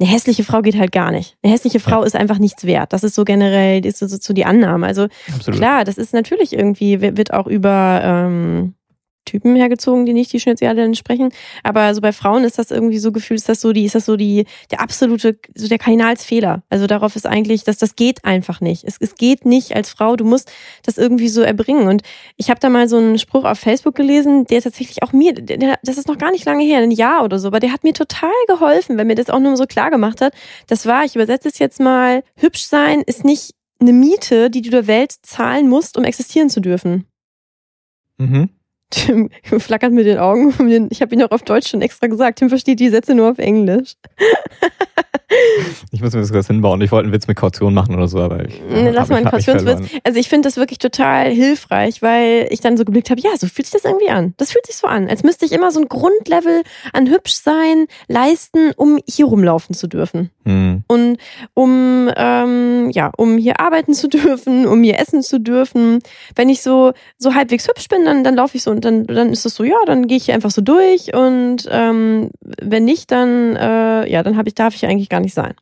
[0.00, 1.36] eine hässliche Frau geht halt gar nicht.
[1.42, 2.06] Eine hässliche Frau ja.
[2.06, 2.92] ist einfach nichts wert.
[2.92, 4.86] Das ist so generell, ist so, so die Annahme.
[4.86, 5.58] Also Absolut.
[5.58, 8.74] klar, das ist natürlich irgendwie, wird auch über ähm,
[9.30, 11.30] Typen hergezogen, die nicht die Schönheitsideale entsprechen.
[11.62, 14.06] Aber so bei Frauen ist das irgendwie so gefühlt, ist das so die, ist das
[14.06, 16.62] so die, der absolute, so der Kardinalsfehler.
[16.68, 18.84] Also darauf ist eigentlich, dass das geht einfach nicht.
[18.84, 20.16] Es, es geht nicht als Frau.
[20.16, 20.50] Du musst
[20.84, 21.88] das irgendwie so erbringen.
[21.88, 22.02] Und
[22.36, 25.78] ich habe da mal so einen Spruch auf Facebook gelesen, der tatsächlich auch mir, der,
[25.82, 27.92] das ist noch gar nicht lange her, ein Jahr oder so, aber der hat mir
[27.92, 30.34] total geholfen, weil mir das auch nur so klar gemacht hat.
[30.66, 34.70] Das war, ich übersetze es jetzt mal, hübsch sein ist nicht eine Miete, die du
[34.70, 37.06] der Welt zahlen musst, um existieren zu dürfen.
[38.18, 38.50] Mhm.
[38.90, 40.54] Tim flackert mit den Augen.
[40.90, 42.38] Ich habe ihn auch auf Deutsch schon extra gesagt.
[42.38, 43.94] Tim versteht die Sätze nur auf Englisch.
[45.92, 46.80] Ich muss mir das kurz hinbauen.
[46.80, 48.60] Ich wollte einen Witz mit Kaution machen oder so, aber ich.
[48.68, 50.00] Nee, lass mal einen Kautionswitz.
[50.02, 53.46] Also ich finde das wirklich total hilfreich, weil ich dann so geblickt habe, ja, so
[53.46, 54.34] fühlt sich das irgendwie an.
[54.38, 57.86] Das fühlt sich so an, als müsste ich immer so ein Grundlevel an hübsch sein
[58.08, 60.30] leisten, um hier rumlaufen zu dürfen.
[60.44, 60.82] Hm.
[60.88, 61.18] Und
[61.54, 66.00] um, ähm, ja, um hier arbeiten zu dürfen, um hier essen zu dürfen.
[66.34, 69.46] Wenn ich so, so halbwegs hübsch bin, dann, dann laufe ich so dann, dann ist
[69.46, 73.56] es so, ja, dann gehe ich hier einfach so durch und ähm, wenn nicht, dann,
[73.56, 75.54] äh, ja, dann habe ich, darf ich eigentlich gar nicht sein.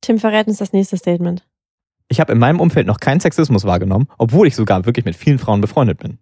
[0.00, 1.46] Tim, verrät uns das nächste Statement.
[2.08, 5.38] Ich habe in meinem Umfeld noch keinen Sexismus wahrgenommen, obwohl ich sogar wirklich mit vielen
[5.38, 6.18] Frauen befreundet bin.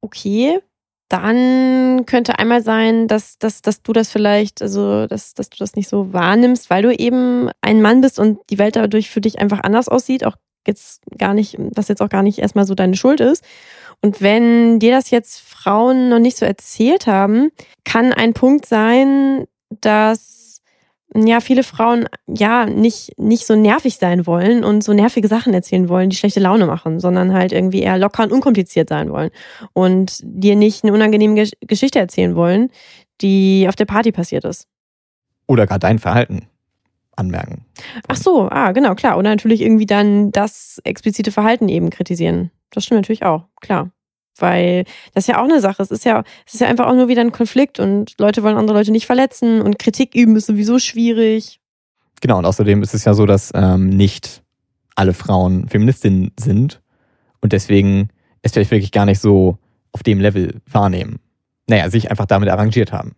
[0.00, 0.60] Okay,
[1.08, 5.76] dann könnte einmal sein, dass, dass, dass du das vielleicht, also dass, dass du das
[5.76, 9.38] nicht so wahrnimmst, weil du eben ein Mann bist und die Welt dadurch für dich
[9.38, 10.36] einfach anders aussieht, auch
[10.68, 13.44] jetzt gar nicht, was jetzt auch gar nicht erstmal so deine Schuld ist.
[14.02, 17.50] Und wenn dir das jetzt Frauen noch nicht so erzählt haben,
[17.84, 19.46] kann ein Punkt sein,
[19.80, 20.62] dass
[21.16, 25.88] ja, viele Frauen ja nicht, nicht so nervig sein wollen und so nervige Sachen erzählen
[25.88, 29.30] wollen, die schlechte Laune machen, sondern halt irgendwie eher locker und unkompliziert sein wollen
[29.74, 32.70] und dir nicht eine unangenehme Gesch Geschichte erzählen wollen,
[33.20, 34.66] die auf der Party passiert ist.
[35.46, 36.48] Oder gar dein Verhalten
[37.16, 37.64] anmerken.
[38.08, 39.18] Ach so, ah, genau, klar.
[39.18, 42.50] Oder natürlich irgendwie dann das explizite Verhalten eben kritisieren.
[42.70, 43.90] Das stimmt natürlich auch, klar.
[44.38, 45.82] Weil das ist ja auch eine Sache.
[45.82, 48.56] Es ist ja, es ist ja einfach auch nur wieder ein Konflikt und Leute wollen
[48.56, 51.60] andere Leute nicht verletzen und Kritik üben ist sowieso schwierig.
[52.20, 54.42] Genau, und außerdem ist es ja so, dass ähm, nicht
[54.96, 56.80] alle Frauen Feministinnen sind
[57.40, 58.08] und deswegen
[58.42, 59.58] es vielleicht wirklich gar nicht so
[59.92, 61.20] auf dem Level wahrnehmen.
[61.66, 63.14] Naja, sich einfach damit arrangiert haben.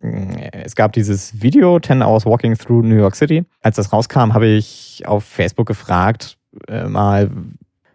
[0.00, 3.44] Es gab dieses Video, 10 Hours Walking Through New York City.
[3.60, 7.30] Als das rauskam, habe ich auf Facebook gefragt, äh, mal,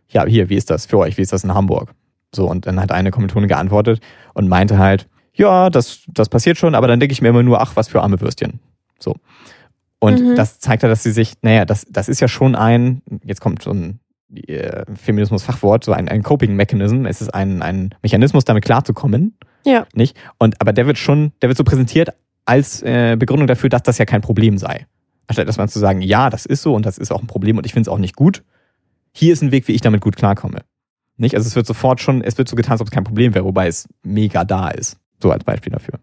[0.09, 1.17] ja, hier, wie ist das für euch?
[1.17, 1.93] Wie ist das in Hamburg?
[2.33, 4.01] So, und dann hat eine Kommilitonin geantwortet
[4.33, 7.59] und meinte halt, ja, das, das passiert schon, aber dann denke ich mir immer nur,
[7.59, 8.59] ach, was für arme Würstchen.
[8.99, 9.15] So.
[9.99, 10.35] Und mhm.
[10.35, 13.63] das zeigt ja, dass sie sich, naja, das, das ist ja schon ein, jetzt kommt
[13.63, 13.99] so ein
[14.33, 17.05] äh, Feminismus-Fachwort, so ein, ein Coping-Mechanism.
[17.05, 19.37] Es ist ein, ein Mechanismus, damit klarzukommen.
[19.65, 19.87] Ja.
[19.93, 20.15] Nicht?
[20.37, 22.09] Und, aber der wird schon, der wird so präsentiert
[22.45, 24.85] als äh, Begründung dafür, dass das ja kein Problem sei.
[25.27, 27.57] Anstatt dass man zu sagen, ja, das ist so und das ist auch ein Problem
[27.57, 28.43] und ich finde es auch nicht gut,
[29.11, 30.59] hier ist ein Weg, wie ich damit gut klarkomme.
[31.17, 31.35] Nicht?
[31.35, 33.45] Also es wird sofort schon, es wird so getan, als ob es kein Problem wäre,
[33.45, 34.97] wobei es mega da ist.
[35.21, 35.99] So als Beispiel dafür.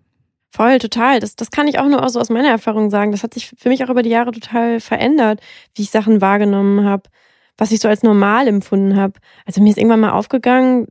[0.51, 1.21] Voll, total.
[1.21, 3.13] Das, das kann ich auch nur so aus meiner Erfahrung sagen.
[3.13, 5.41] Das hat sich für mich auch über die Jahre total verändert,
[5.75, 7.05] wie ich Sachen wahrgenommen habe,
[7.57, 9.15] was ich so als normal empfunden habe.
[9.47, 10.89] Also mir ist irgendwann mal aufgegangen,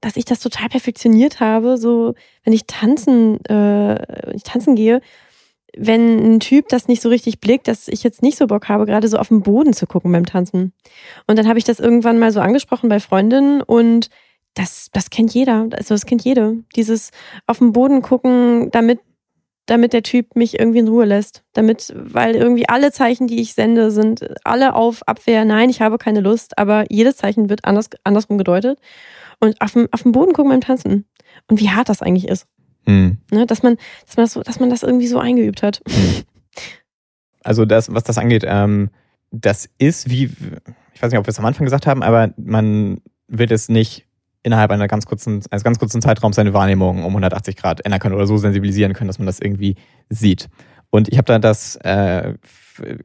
[0.00, 1.76] dass ich das total perfektioniert habe.
[1.76, 5.00] So, wenn ich tanzen, äh, wenn ich tanzen gehe,
[5.76, 8.86] wenn ein Typ das nicht so richtig blickt, dass ich jetzt nicht so Bock habe,
[8.86, 10.72] gerade so auf den Boden zu gucken beim Tanzen.
[11.26, 14.08] Und dann habe ich das irgendwann mal so angesprochen bei Freundinnen und
[14.54, 15.68] das, das kennt jeder.
[15.72, 16.56] Also das kennt jede.
[16.74, 17.10] Dieses
[17.46, 19.00] auf den Boden gucken, damit,
[19.68, 21.44] damit der Typ mich irgendwie in Ruhe lässt.
[21.52, 25.44] Damit, weil irgendwie alle Zeichen, die ich sende, sind alle auf Abwehr.
[25.44, 28.80] Nein, ich habe keine Lust, aber jedes Zeichen wird anders, andersrum gedeutet.
[29.40, 31.04] Und auf dem, auf den Boden gucken beim Tanzen.
[31.48, 32.46] Und wie hart das eigentlich ist.
[32.86, 33.18] Mhm.
[33.30, 33.76] Ne, dass, man,
[34.06, 35.82] dass, man das so, dass man das irgendwie so eingeübt hat.
[35.86, 36.22] Mhm.
[37.44, 38.88] Also das, was das angeht, ähm,
[39.30, 40.30] das ist wie,
[40.94, 44.06] ich weiß nicht, ob wir es am Anfang gesagt haben, aber man wird es nicht
[44.48, 48.14] innerhalb einer ganz kurzen, eines ganz kurzen Zeitraums seine Wahrnehmung um 180 Grad ändern können
[48.14, 49.76] oder so sensibilisieren können, dass man das irgendwie
[50.08, 50.48] sieht.
[50.90, 52.34] Und ich habe da das äh,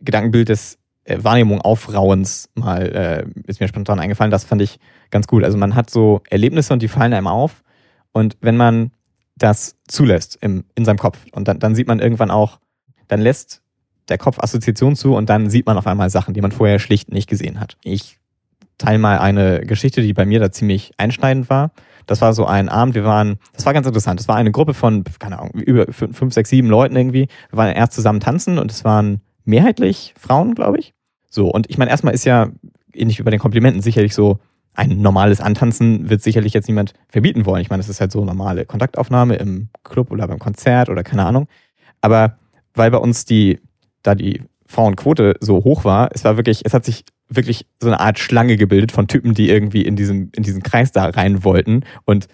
[0.01, 4.79] Gedankenbild des äh, Wahrnehmung Aufrauens mal, äh, ist mir spontan eingefallen, das fand ich
[5.11, 5.43] ganz gut.
[5.43, 7.61] Also man hat so Erlebnisse und die fallen einem auf.
[8.13, 8.91] Und wenn man
[9.35, 11.17] das zulässt im, in seinem Kopf.
[11.31, 12.59] Und dann, dann sieht man irgendwann auch,
[13.07, 13.61] dann lässt
[14.09, 17.11] der Kopf Assoziation zu und dann sieht man auf einmal Sachen, die man vorher schlicht
[17.11, 17.77] nicht gesehen hat.
[17.83, 18.19] Ich
[18.83, 21.71] teile mal eine Geschichte, die bei mir da ziemlich einschneidend war.
[22.05, 24.19] Das war so ein Abend, wir waren, das war ganz interessant.
[24.19, 27.27] Das war eine Gruppe von, keine Ahnung, über fünf, sechs, sieben Leuten irgendwie.
[27.49, 30.93] Wir waren erst zusammen tanzen und es waren mehrheitlich Frauen, glaube ich.
[31.29, 32.49] So, und ich meine, erstmal ist ja,
[32.93, 34.39] ähnlich wie bei den Komplimenten, sicherlich so,
[34.75, 37.61] ein normales Antanzen wird sicherlich jetzt niemand verbieten wollen.
[37.61, 41.25] Ich meine, das ist halt so normale Kontaktaufnahme im Club oder beim Konzert oder keine
[41.25, 41.47] Ahnung.
[42.01, 42.37] Aber
[42.73, 43.59] weil bei uns die,
[44.01, 47.99] da die Frauenquote so hoch war, es war wirklich, es hat sich wirklich so eine
[47.99, 51.83] Art Schlange gebildet von Typen, die irgendwie in diesen, in diesen Kreis da rein wollten.
[52.05, 52.27] Und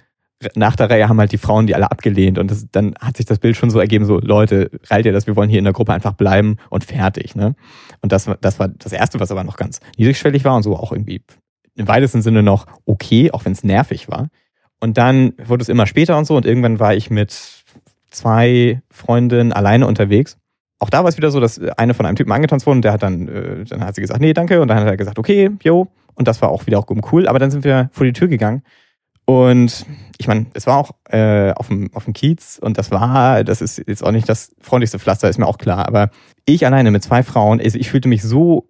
[0.55, 2.37] nach der Reihe haben halt die Frauen die alle abgelehnt.
[2.37, 5.27] Und das, dann hat sich das Bild schon so ergeben, so, Leute, reilt ihr das,
[5.27, 7.35] wir wollen hier in der Gruppe einfach bleiben und fertig.
[7.35, 7.55] Ne?
[8.01, 10.91] Und das, das war das Erste, was aber noch ganz niedrigschwellig war und so auch
[10.91, 11.21] irgendwie
[11.75, 14.29] im weitesten Sinne noch okay, auch wenn es nervig war.
[14.79, 17.63] Und dann wurde es immer später und so und irgendwann war ich mit
[18.11, 20.37] zwei Freundinnen alleine unterwegs.
[20.79, 22.93] Auch da war es wieder so, dass eine von einem Typen angetanzt wurde und der
[22.93, 24.61] hat dann, äh, dann hat sie gesagt, nee, danke.
[24.61, 25.87] Und dann hat er gesagt, okay, jo.
[26.15, 27.27] Und das war auch wieder auch cool.
[27.27, 28.63] Aber dann sind wir vor die Tür gegangen
[29.25, 29.85] Und
[30.17, 33.61] ich meine, es war auch äh, auf, dem, auf dem Kiez und das war, das
[33.61, 35.87] ist jetzt auch nicht das freundlichste Pflaster, ist mir auch klar.
[35.87, 36.09] Aber
[36.45, 38.68] ich alleine mit zwei Frauen, also ich fühlte mich so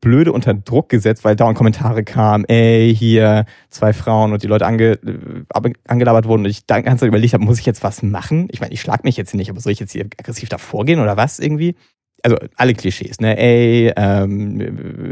[0.00, 4.66] blöde unter Druck gesetzt, weil dauernd Kommentare kamen, ey, hier zwei Frauen und die Leute
[4.66, 8.48] ange, äh, angelabert wurden und ich dann ganz überlegt habe, muss ich jetzt was machen?
[8.50, 11.00] Ich meine, ich schlag mich jetzt nicht, aber soll ich jetzt hier aggressiv davor gehen
[11.00, 11.74] oder was irgendwie?
[12.22, 13.36] Also alle Klischees, ne?
[13.36, 14.60] Ey, ähm,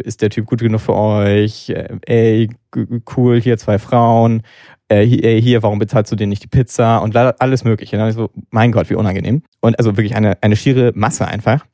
[0.05, 1.71] ist der Typ gut genug für euch?
[1.71, 2.51] Äh, ey,
[3.17, 4.43] cool, hier zwei Frauen.
[4.89, 6.99] Äh, hier, warum bezahlst du denen nicht die Pizza?
[6.99, 7.97] Und alles mögliche.
[7.97, 8.13] Ne?
[8.13, 9.43] So, mein Gott, wie unangenehm.
[9.61, 11.65] Und also wirklich eine, eine schiere Masse einfach.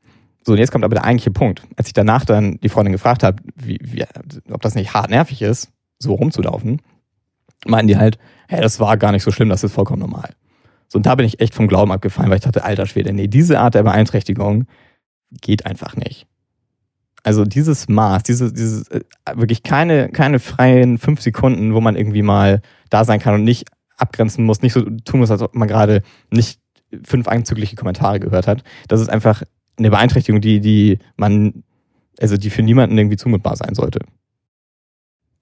[0.47, 1.63] So, und jetzt kommt aber der eigentliche Punkt.
[1.75, 4.05] Als ich danach dann die Freundin gefragt habe, wie, wie,
[4.53, 6.81] ob das nicht hart nervig ist, so rumzulaufen,
[7.67, 10.31] meinten die halt, hey, das war gar nicht so schlimm, das ist vollkommen normal.
[10.87, 13.27] So, und da bin ich echt vom Glauben abgefallen, weil ich dachte, alter Schwede, nee,
[13.27, 14.67] diese Art der Beeinträchtigung
[15.41, 16.29] geht einfach nicht.
[17.25, 19.01] Also dieses Maß, diese, dieses, äh,
[19.35, 23.67] wirklich keine, keine freien fünf Sekunden, wo man irgendwie mal da sein kann und nicht
[23.97, 26.61] abgrenzen muss, nicht so tun muss, als ob man gerade nicht
[27.03, 28.63] fünf einzügliche Kommentare gehört hat.
[28.87, 29.43] Das ist einfach
[29.79, 31.65] eine Beeinträchtigung, die, die man,
[32.19, 34.01] also die für niemanden irgendwie zumutbar sein sollte.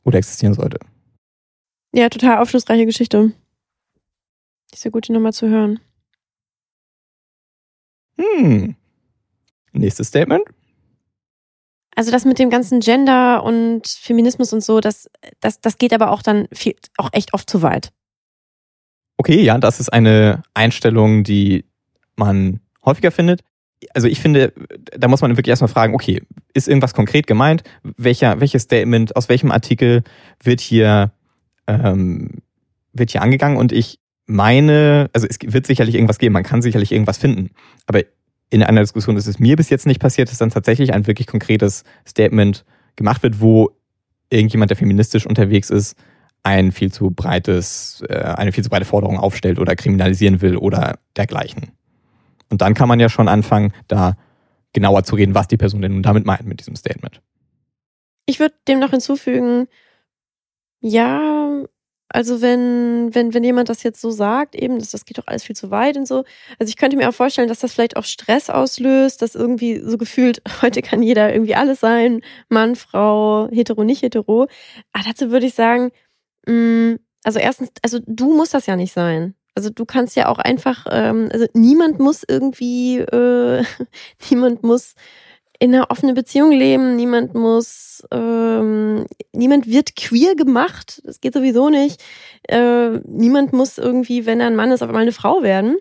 [0.04, 0.78] Oder existieren sollte.
[1.92, 3.32] Ja, total aufschlussreiche Geschichte.
[4.72, 5.78] Ist ja gut, die nochmal zu hören.
[8.18, 8.74] Hm.
[9.72, 10.44] Nächstes Statement.
[11.96, 16.10] Also das mit dem ganzen Gender und Feminismus und so, das, das, das geht aber
[16.10, 17.92] auch dann viel, auch echt oft zu weit.
[19.16, 21.64] Okay, ja, das ist eine Einstellung, die
[22.16, 23.42] man häufiger findet
[23.92, 24.52] also ich finde,
[24.96, 27.62] da muss man wirklich erstmal fragen, okay, ist irgendwas konkret gemeint?
[27.82, 30.02] Welcher, welches Statement, aus welchem Artikel
[30.42, 31.12] wird hier,
[31.66, 32.42] ähm,
[32.92, 33.56] wird hier angegangen?
[33.56, 37.50] Und ich meine, also es wird sicherlich irgendwas geben, man kann sicherlich irgendwas finden.
[37.86, 38.02] Aber
[38.50, 41.26] in einer Diskussion ist es mir bis jetzt nicht passiert, dass dann tatsächlich ein wirklich
[41.26, 42.64] konkretes Statement
[42.96, 43.70] gemacht wird, wo
[44.30, 45.96] irgendjemand, der feministisch unterwegs ist,
[46.42, 50.98] ein viel zu breites, äh, eine viel zu breite Forderung aufstellt oder kriminalisieren will oder
[51.16, 51.72] dergleichen.
[52.50, 54.16] Und dann kann man ja schon anfangen, da
[54.72, 57.20] genauer zu reden, was die Person denn nun damit meint mit diesem Statement.
[58.26, 59.68] Ich würde dem noch hinzufügen,
[60.80, 61.64] ja,
[62.08, 65.42] also wenn, wenn, wenn jemand das jetzt so sagt, eben, das, das geht doch alles
[65.42, 66.24] viel zu weit und so.
[66.58, 69.98] Also ich könnte mir auch vorstellen, dass das vielleicht auch Stress auslöst, dass irgendwie so
[69.98, 74.46] gefühlt, heute kann jeder irgendwie alles sein, Mann, Frau, hetero, nicht hetero.
[74.92, 75.90] Aber dazu würde ich sagen,
[76.46, 79.34] mh, mm, also erstens, also du musst das ja nicht sein.
[79.54, 83.64] Also du kannst ja auch einfach, ähm, also niemand muss irgendwie, äh,
[84.30, 84.94] niemand muss
[85.60, 91.70] in einer offenen Beziehung leben, niemand muss, ähm, niemand wird queer gemacht, das geht sowieso
[91.70, 92.02] nicht.
[92.48, 95.76] Äh, niemand muss irgendwie, wenn er ein Mann ist, auf einmal eine Frau werden.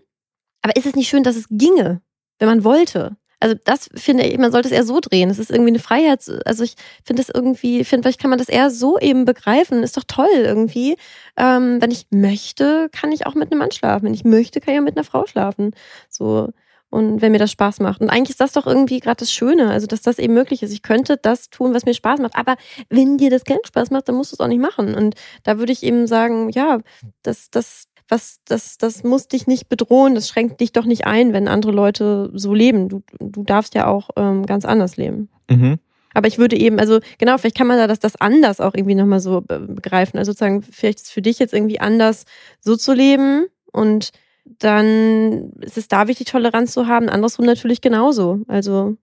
[0.62, 2.02] Aber ist es nicht schön, dass es ginge,
[2.40, 3.18] wenn man wollte?
[3.44, 5.30] Also das finde ich, man sollte es eher so drehen.
[5.30, 6.24] Es ist irgendwie eine Freiheit.
[6.46, 9.84] Also ich finde es irgendwie, finde, vielleicht kann man das eher so eben begreifen.
[9.84, 10.96] Ist doch toll irgendwie.
[11.36, 14.06] Ähm, wenn ich möchte, kann ich auch mit einem Mann schlafen.
[14.06, 15.72] Wenn ich möchte, kann ich auch mit einer Frau schlafen.
[16.10, 16.54] So.
[16.90, 18.00] Und wenn mir das Spaß macht.
[18.00, 20.72] Und eigentlich ist das doch irgendwie gerade das Schöne, also dass das eben möglich ist.
[20.72, 22.38] Ich könnte das tun, was mir Spaß macht.
[22.38, 22.56] Aber
[22.90, 24.96] wenn dir das keinen Spaß macht, dann musst du es auch nicht machen.
[24.96, 26.80] Und da würde ich eben sagen, ja,
[27.24, 31.34] das, das, was, das, das muss dich nicht bedrohen, das schränkt dich doch nicht ein,
[31.34, 32.88] wenn andere Leute so leben.
[32.88, 35.30] Du, du darfst ja auch ähm, ganz anders leben.
[35.50, 35.80] Mhm.
[36.14, 38.94] Aber ich würde eben, also genau, vielleicht kann man da das, das anders auch irgendwie
[38.94, 40.20] nochmal so begreifen.
[40.20, 42.26] Also sozusagen, vielleicht ist es für dich jetzt irgendwie anders,
[42.60, 44.12] so zu leben und
[44.60, 47.10] dann ist es da wichtig, Toleranz zu haben.
[47.10, 48.42] Andersrum natürlich genauso.
[48.48, 48.96] Also,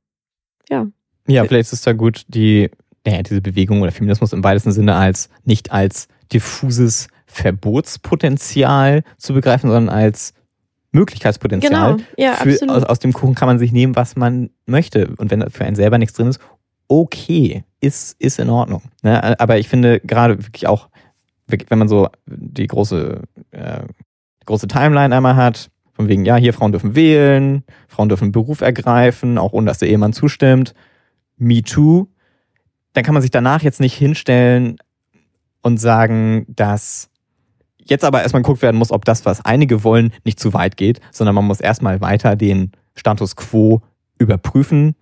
[0.69, 0.87] ja.
[1.27, 2.71] Ja, vielleicht ist es da gut, die,
[3.05, 9.71] naja, diese Bewegung oder Feminismus im weitesten Sinne als nicht als diffuses Verbotspotenzial zu begreifen,
[9.71, 10.35] sondern als
[10.93, 11.97] Möglichkeitspotenzial.
[11.97, 12.75] Genau, ja, für, absolut.
[12.77, 15.15] Aus, aus dem Kuchen kann man sich nehmen, was man möchte.
[15.17, 16.41] Und wenn für einen selber nichts drin ist,
[16.89, 18.83] okay, ist, ist in Ordnung.
[19.03, 19.39] Ne?
[19.41, 20.89] Aber ich finde gerade wirklich auch,
[21.47, 23.83] wenn man so die große, äh,
[24.45, 29.39] große Timeline einmal hat, von wegen, ja, hier Frauen dürfen wählen, Frauen dürfen Beruf ergreifen,
[29.39, 30.75] auch ohne dass der Ehemann zustimmt,
[31.37, 32.07] Me Too,
[32.93, 34.79] dann kann man sich danach jetzt nicht hinstellen
[35.63, 37.10] und sagen, dass
[37.85, 41.01] jetzt aber erstmal geguckt werden muss, ob das, was einige wollen, nicht zu weit geht,
[41.11, 43.83] sondern man muss erstmal weiter den Status quo
[44.19, 44.95] überprüfen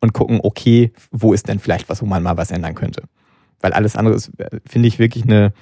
[0.00, 3.04] und gucken, okay, wo ist denn vielleicht was, wo man mal was ändern könnte.
[3.60, 4.32] Weil alles andere ist,
[4.66, 5.52] finde ich, wirklich eine,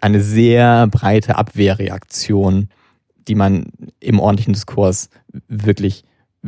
[0.00, 2.68] eine sehr breite Abwehrreaktion,
[3.28, 3.66] die man
[4.00, 5.08] im ordentlichen Diskurs
[5.48, 6.04] wirklich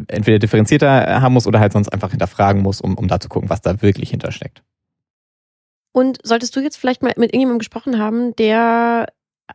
[0.09, 3.49] entweder differenzierter haben muss oder halt sonst einfach hinterfragen muss, um, um da zu gucken,
[3.49, 4.63] was da wirklich hintersteckt.
[5.93, 9.07] Und solltest du jetzt vielleicht mal mit irgendjemandem gesprochen haben, der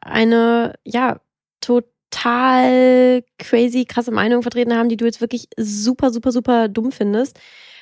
[0.01, 1.19] eine, ja,
[1.61, 7.39] total crazy, krasse Meinung vertreten haben, die du jetzt wirklich super, super, super dumm findest,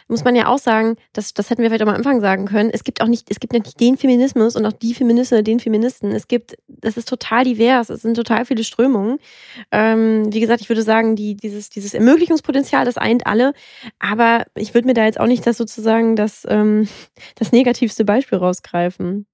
[0.08, 2.84] muss man ja auch sagen, das, das hätten wir vielleicht am Anfang sagen können, es
[2.84, 6.12] gibt auch nicht, es gibt nicht den Feminismus und auch die Feministin den Feministen.
[6.12, 9.20] Es gibt, das ist total divers, es sind total viele Strömungen.
[9.72, 13.54] Ähm, wie gesagt, ich würde sagen, die, dieses, dieses Ermöglichungspotenzial, das eint alle,
[14.00, 16.88] aber ich würde mir da jetzt auch nicht das sozusagen das, ähm,
[17.36, 19.26] das negativste Beispiel rausgreifen.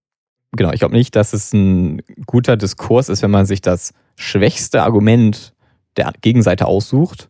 [0.55, 4.83] Genau, ich glaube nicht, dass es ein guter Diskurs ist, wenn man sich das schwächste
[4.83, 5.53] Argument
[5.97, 7.29] der Gegenseite aussucht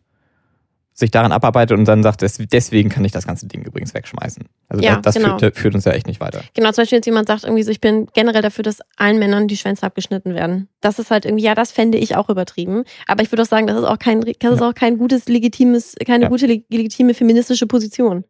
[0.96, 4.44] sich daran abarbeitet und dann sagt, deswegen kann ich das ganze Ding übrigens wegschmeißen.
[4.68, 5.38] Also ja, das, genau.
[5.38, 6.42] führt, führt, uns ja echt nicht weiter.
[6.54, 9.48] Genau, zum Beispiel jetzt jemand sagt irgendwie so, ich bin generell dafür, dass allen Männern
[9.48, 10.68] die Schwänze abgeschnitten werden.
[10.80, 12.84] Das ist halt irgendwie, ja, das fände ich auch übertrieben.
[13.08, 15.96] Aber ich würde auch sagen, das ist auch kein, das ist auch kein gutes, legitimes,
[16.06, 16.28] keine ja.
[16.30, 18.24] gute, legitime feministische Position.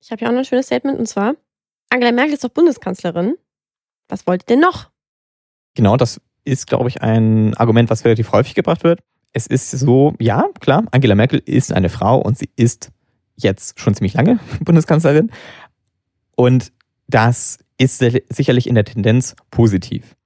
[0.00, 1.34] Ich habe ja auch noch ein schönes Statement und zwar,
[1.90, 3.34] Angela Merkel ist doch Bundeskanzlerin.
[4.08, 4.90] Was wollt ihr denn noch?
[5.74, 9.00] Genau, das ist, glaube ich, ein Argument, was relativ häufig gebracht wird
[9.36, 12.90] es ist so, ja, klar, Angela Merkel ist eine Frau und sie ist
[13.36, 15.30] jetzt schon ziemlich lange Bundeskanzlerin.
[16.36, 16.72] Und
[17.06, 20.16] das ist sicherlich in der Tendenz positiv.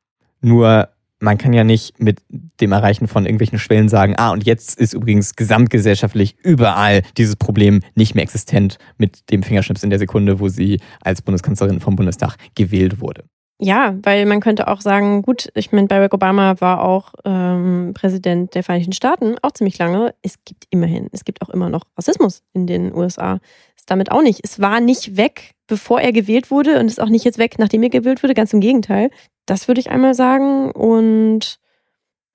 [0.40, 2.22] Nur man kann ja nicht mit
[2.60, 7.80] dem Erreichen von irgendwelchen Schwellen sagen, ah, und jetzt ist übrigens gesamtgesellschaftlich überall dieses Problem
[7.96, 12.36] nicht mehr existent mit dem Fingerschnips in der Sekunde, wo sie als Bundeskanzlerin vom Bundestag
[12.54, 13.24] gewählt wurde.
[13.62, 18.54] Ja, weil man könnte auch sagen, gut, ich meine, Barack Obama war auch ähm, Präsident
[18.54, 20.14] der Vereinigten Staaten, auch ziemlich lange.
[20.22, 23.38] Es gibt immerhin, es gibt auch immer noch Rassismus in den USA.
[23.76, 24.40] Ist damit auch nicht.
[24.42, 27.82] Es war nicht weg, bevor er gewählt wurde und ist auch nicht jetzt weg, nachdem
[27.82, 28.32] er gewählt wurde.
[28.32, 29.10] Ganz im Gegenteil.
[29.44, 30.70] Das würde ich einmal sagen.
[30.70, 31.58] Und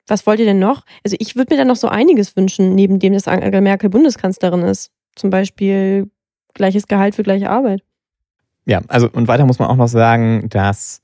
[0.06, 0.84] was wollt ihr denn noch?
[1.04, 4.62] Also ich würde mir da noch so einiges wünschen, neben dem, dass Angela Merkel Bundeskanzlerin
[4.62, 4.92] ist.
[5.16, 6.12] Zum Beispiel
[6.54, 7.82] gleiches Gehalt für gleiche Arbeit.
[8.68, 11.02] Ja, also und weiter muss man auch noch sagen, dass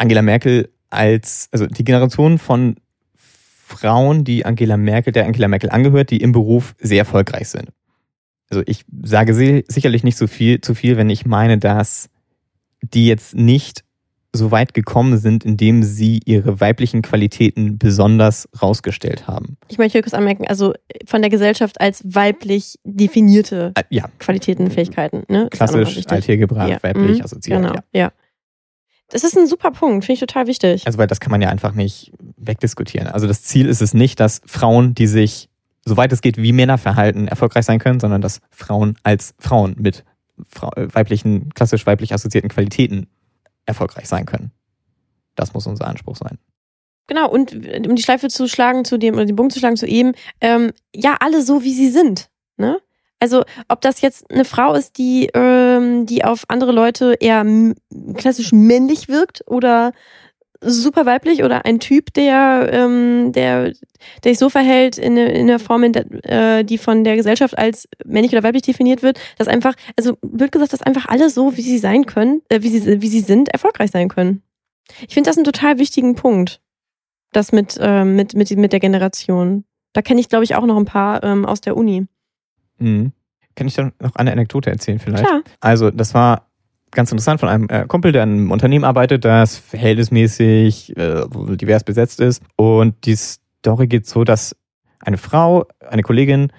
[0.00, 2.76] Angela Merkel als, also die Generation von
[3.14, 7.68] Frauen, die Angela Merkel, der Angela Merkel angehört, die im Beruf sehr erfolgreich sind.
[8.50, 9.34] Also ich sage
[9.68, 12.08] sicherlich nicht so viel zu viel, wenn ich meine, dass
[12.82, 13.84] die jetzt nicht
[14.32, 19.56] so weit gekommen sind, indem sie ihre weiblichen Qualitäten besonders rausgestellt haben.
[19.68, 20.72] Ich möchte hier kurz anmerken, also
[21.04, 24.08] von der Gesellschaft als weiblich definierte äh, ja.
[24.18, 25.24] Qualitäten, Fähigkeiten.
[25.28, 25.48] Ne?
[25.50, 26.82] Klassisch, althergebracht, ja.
[26.82, 27.24] weiblich mhm.
[27.24, 27.60] assoziiert.
[27.60, 27.82] Genau, ja.
[27.92, 28.12] ja.
[29.10, 30.86] Das ist ein super Punkt, finde ich total wichtig.
[30.86, 33.08] Also, weil das kann man ja einfach nicht wegdiskutieren.
[33.08, 35.48] Also, das Ziel ist es nicht, dass Frauen, die sich,
[35.84, 40.04] soweit es geht, wie Männer verhalten, erfolgreich sein können, sondern dass Frauen als Frauen mit
[40.76, 43.08] äh, weiblichen, klassisch weiblich assoziierten Qualitäten
[43.66, 44.52] erfolgreich sein können.
[45.34, 46.38] Das muss unser Anspruch sein.
[47.06, 49.86] Genau, und um die Schleife zu schlagen zu dem, oder den Bogen zu schlagen zu
[49.86, 52.30] eben, ähm, ja, alle so, wie sie sind.
[52.56, 52.80] Ne?
[53.18, 55.28] Also ob das jetzt eine Frau ist, die,
[55.90, 57.44] ähm, die auf andere Leute eher
[58.14, 59.92] klassisch männlich wirkt oder
[60.62, 63.72] super weiblich oder ein Typ, der, ähm, der,
[64.24, 67.56] der sich so verhält in, in der Form, in der, äh, die von der Gesellschaft
[67.56, 71.56] als männlich oder weiblich definiert wird, dass einfach, also wird gesagt, dass einfach alle so,
[71.56, 74.42] wie sie sein können, äh, wie, sie, wie sie sind, erfolgreich sein können.
[75.06, 76.60] Ich finde das einen total wichtigen Punkt.
[77.32, 79.64] Das mit, äh, mit, mit, mit der Generation.
[79.92, 82.06] Da kenne ich, glaube ich, auch noch ein paar ähm, aus der Uni.
[82.78, 83.12] Mhm.
[83.60, 85.22] Kann ich dann noch eine Anekdote erzählen vielleicht?
[85.22, 85.42] Klar.
[85.60, 86.46] Also, das war
[86.92, 91.84] ganz interessant von einem äh, Kumpel, der in einem Unternehmen arbeitet, das verhältnismäßig äh, divers
[91.84, 92.42] besetzt ist.
[92.56, 94.56] Und die Story geht so, dass
[95.00, 96.50] eine Frau, eine Kollegin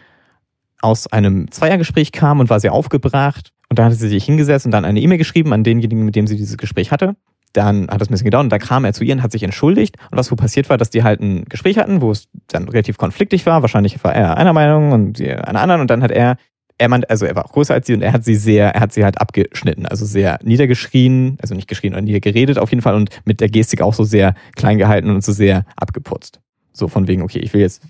[0.80, 3.52] aus einem Zweiergespräch kam und war sehr aufgebracht.
[3.68, 6.28] Und da hatte sie sich hingesetzt und dann eine E-Mail geschrieben an denjenigen, mit dem
[6.28, 7.16] sie dieses Gespräch hatte.
[7.54, 9.42] Dann hat es ein bisschen gedauert und da kam er zu ihr und hat sich
[9.42, 9.98] entschuldigt.
[10.12, 13.00] Und was wo passiert war, dass die halt ein Gespräch hatten, wo es dann relativ
[13.00, 13.64] konfliktig war.
[13.64, 15.82] Wahrscheinlich war er einer Meinung und sie einer anderen.
[15.82, 16.38] Und dann hat er,
[16.82, 18.82] er meint, also er war auch größer als sie und er hat sie sehr, er
[18.82, 19.86] hat sie halt abgeschnitten.
[19.86, 23.82] Also sehr niedergeschrien, also nicht geschrien, sondern niedergeredet auf jeden Fall und mit der Gestik
[23.82, 26.42] auch so sehr klein gehalten und so sehr abgeputzt.
[26.74, 27.84] So von wegen, okay, ich will jetzt,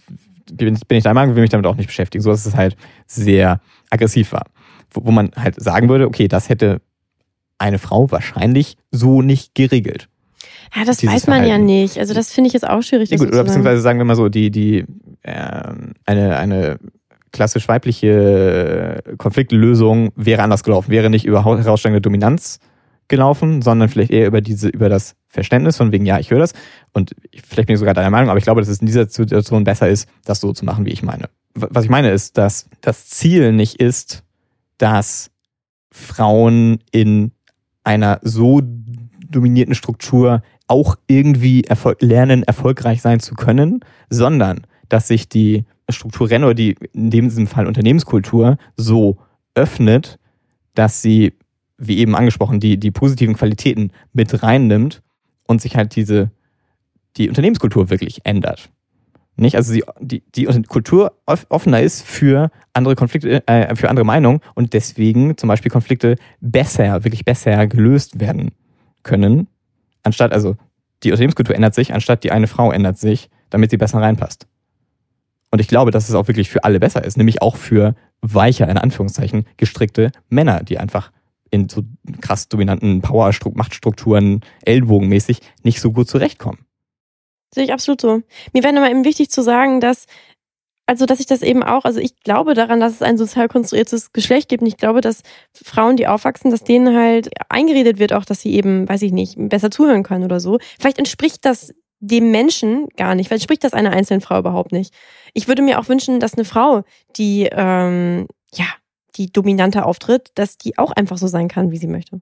[0.52, 2.22] bin, bin ich der Meinung, will mich damit auch nicht beschäftigen.
[2.22, 2.76] So dass es halt
[3.08, 4.44] sehr aggressiv war.
[4.92, 6.82] Wo, wo man halt sagen würde, okay, das hätte
[7.58, 10.10] eine Frau wahrscheinlich so nicht geregelt.
[10.76, 11.50] Ja, das weiß man Verhalten.
[11.50, 11.98] ja nicht.
[11.98, 13.10] Also das finde ich jetzt auch schwierig.
[13.10, 14.86] Ja, gut, oder beziehungsweise sagen wir mal so, die, die
[15.22, 15.74] äh,
[16.06, 16.80] eine, eine
[17.32, 22.60] klassisch weibliche Konfliktlösung wäre anders gelaufen, wäre nicht über heraussteigende Dominanz
[23.08, 26.54] gelaufen, sondern vielleicht eher über diese, über das Verständnis von wegen, ja, ich höre das.
[26.94, 27.16] Und
[27.46, 29.88] vielleicht bin ich sogar deiner Meinung, aber ich glaube, dass es in dieser Situation besser
[29.88, 31.30] ist, das so zu machen, wie ich meine.
[31.54, 34.24] Was ich meine ist, dass das Ziel nicht ist,
[34.78, 35.30] dass
[35.92, 37.32] Frauen in
[37.84, 38.62] einer so
[39.30, 44.62] dominierten Struktur auch irgendwie erfol lernen, erfolgreich sein zu können, sondern
[44.92, 49.18] dass sich die Struktur oder die in diesem Fall Unternehmenskultur so
[49.56, 50.20] öffnet,
[50.74, 51.34] dass sie,
[51.78, 55.02] wie eben angesprochen, die, die positiven Qualitäten mit reinnimmt
[55.48, 56.32] und sich halt diese,
[57.18, 58.70] die Unternehmenskultur wirklich ändert.
[59.38, 59.56] Nicht?
[59.56, 64.74] Also die, die, die Kultur offener ist für andere Konflikte, äh, für andere Meinungen und
[64.74, 68.52] deswegen zum Beispiel Konflikte besser, wirklich besser gelöst werden
[69.04, 69.48] können,
[70.04, 70.58] anstatt, also
[71.04, 74.48] die Unternehmenskultur ändert sich, anstatt die eine Frau ändert sich, damit sie besser reinpasst.
[75.52, 78.68] Und ich glaube, dass es auch wirklich für alle besser ist, nämlich auch für weicher,
[78.70, 81.12] in Anführungszeichen, gestrickte Männer, die einfach
[81.52, 81.84] in so
[82.22, 86.66] krass dominanten Power-Machtstrukturen, Ellbogenmäßig nicht so gut zurechtkommen.
[87.54, 88.22] Sehe ich absolut so.
[88.54, 90.06] Mir wäre nochmal eben wichtig zu sagen, dass,
[90.86, 94.14] also, dass ich das eben auch, also ich glaube daran, dass es ein sozial konstruiertes
[94.14, 94.62] Geschlecht gibt.
[94.62, 95.24] Und ich glaube, dass
[95.54, 99.36] Frauen, die aufwachsen, dass denen halt eingeredet wird auch, dass sie eben, weiß ich nicht,
[99.38, 100.60] besser zuhören können oder so.
[100.80, 103.28] Vielleicht entspricht das dem Menschen gar nicht.
[103.28, 104.94] Vielleicht entspricht das einer einzelnen Frau überhaupt nicht.
[105.34, 106.84] Ich würde mir auch wünschen, dass eine Frau,
[107.16, 108.66] die, ähm, ja,
[109.16, 112.20] die dominanter auftritt, dass die auch einfach so sein kann, wie sie möchte.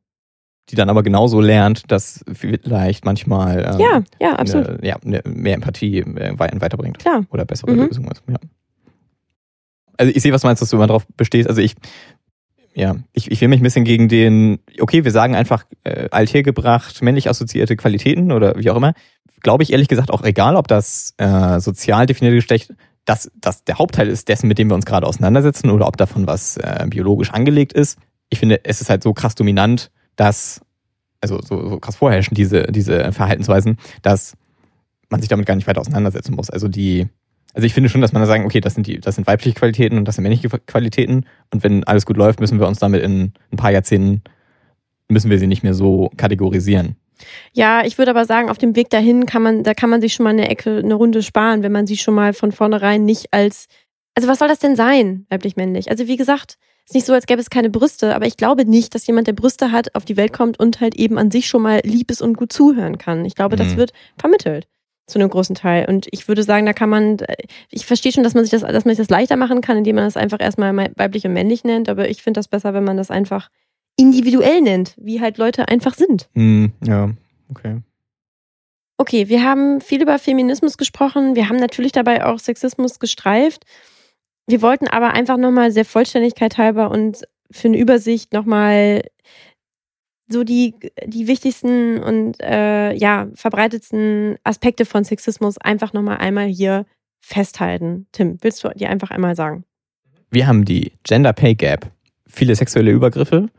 [0.69, 4.69] Die dann aber genauso lernt, dass vielleicht manchmal ähm, ja, ja, absolut.
[4.69, 6.99] Eine, ja, eine mehr Empathie äh, weiterbringt.
[6.99, 7.25] Klar.
[7.31, 7.87] Oder bessere mhm.
[7.87, 8.11] Lösungen.
[8.27, 8.35] Ja.
[9.97, 11.49] Also ich sehe, was du meinst, dass du immer darauf bestehst.
[11.49, 11.75] Also ich,
[12.75, 17.01] ja, ich, ich will mich ein bisschen gegen den, okay, wir sagen einfach äh, althergebracht,
[17.01, 18.93] männlich assoziierte Qualitäten oder wie auch immer.
[19.41, 22.73] Glaube ich ehrlich gesagt auch egal, ob das äh, sozial definierte Geschlecht
[23.09, 26.27] dass das der Hauptteil ist dessen, mit dem wir uns gerade auseinandersetzen oder ob davon
[26.27, 27.97] was äh, biologisch angelegt ist.
[28.29, 30.61] Ich finde, es ist halt so krass dominant, dass,
[31.19, 34.35] also so, so krass vorherrschen diese, diese Verhaltensweisen, dass
[35.09, 36.51] man sich damit gar nicht weiter auseinandersetzen muss.
[36.51, 37.07] Also die,
[37.55, 39.55] also ich finde schon, dass man da sagen, okay, das sind die, das sind weibliche
[39.55, 41.25] Qualitäten und das sind männliche Qualitäten.
[41.51, 44.21] Und wenn alles gut läuft, müssen wir uns damit in ein paar Jahrzehnten,
[45.07, 46.95] müssen wir sie nicht mehr so kategorisieren.
[47.53, 50.13] Ja, ich würde aber sagen, auf dem Weg dahin kann man, da kann man sich
[50.13, 53.33] schon mal eine Ecke, eine Runde sparen, wenn man sie schon mal von vornherein nicht
[53.33, 53.67] als,
[54.15, 55.89] also was soll das denn sein, weiblich-männlich?
[55.89, 58.95] Also wie gesagt, ist nicht so, als gäbe es keine Brüste, aber ich glaube nicht,
[58.95, 61.61] dass jemand, der Brüste hat, auf die Welt kommt und halt eben an sich schon
[61.61, 63.25] mal lieb ist und gut zuhören kann.
[63.25, 63.77] Ich glaube, das mhm.
[63.77, 64.67] wird vermittelt
[65.09, 65.87] zu einem großen Teil.
[65.87, 67.17] Und ich würde sagen, da kann man,
[67.69, 69.97] ich verstehe schon, dass man sich das, dass man sich das leichter machen kann, indem
[69.97, 72.97] man das einfach erstmal weiblich und männlich nennt, aber ich finde das besser, wenn man
[72.97, 73.49] das einfach
[73.99, 76.29] individuell nennt, wie halt Leute einfach sind.
[76.33, 77.09] Mm, ja,
[77.49, 77.81] okay.
[78.97, 81.35] Okay, wir haben viel über Feminismus gesprochen.
[81.35, 83.65] Wir haben natürlich dabei auch Sexismus gestreift.
[84.47, 89.03] Wir wollten aber einfach nochmal sehr Vollständigkeit halber und für eine Übersicht nochmal
[90.29, 90.75] so die,
[91.05, 96.85] die wichtigsten und äh, ja, verbreitetsten Aspekte von Sexismus einfach nochmal einmal hier
[97.19, 98.07] festhalten.
[98.11, 99.65] Tim, willst du dir einfach einmal sagen?
[100.29, 101.91] Wir haben die Gender Pay Gap,
[102.27, 103.49] viele sexuelle Übergriffe,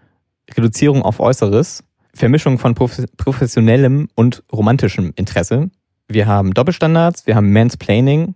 [0.56, 1.84] Reduzierung auf Äußeres,
[2.14, 5.70] Vermischung von professionellem und romantischem Interesse.
[6.08, 8.34] Wir haben Doppelstandards, wir haben Mansplaining,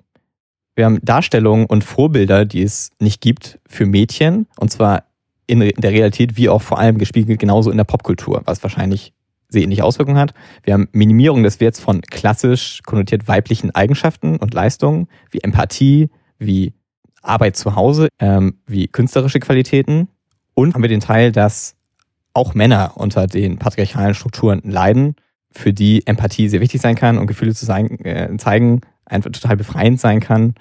[0.77, 5.05] wir haben Darstellungen und Vorbilder, die es nicht gibt für Mädchen, und zwar
[5.47, 9.13] in der Realität wie auch vor allem gespiegelt genauso in der Popkultur, was wahrscheinlich
[9.49, 10.35] sehr ähnliche Auswirkungen hat.
[10.63, 16.73] Wir haben Minimierung des Werts von klassisch konnotiert weiblichen Eigenschaften und Leistungen, wie Empathie, wie
[17.23, 20.09] Arbeit zu Hause, ähm, wie künstlerische Qualitäten.
[20.55, 21.77] Und haben wir den Teil, dass
[22.35, 25.17] auch Männer unter den patriarchalen Strukturen leiden,
[25.53, 29.57] für die Empathie sehr wichtig sein kann und Gefühle zu sein, äh, zeigen einfach total
[29.57, 30.55] befreiend sein kann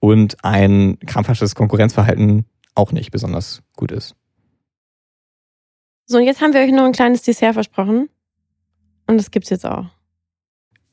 [0.00, 4.16] und ein krampfhaftes Konkurrenzverhalten auch nicht besonders gut ist.
[6.06, 8.08] So, und jetzt haben wir euch noch ein kleines Dessert versprochen.
[9.06, 9.86] Und das gibt's jetzt auch.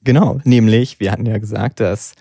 [0.04, 2.16] Genau, nämlich, wir hatten ja gesagt, dass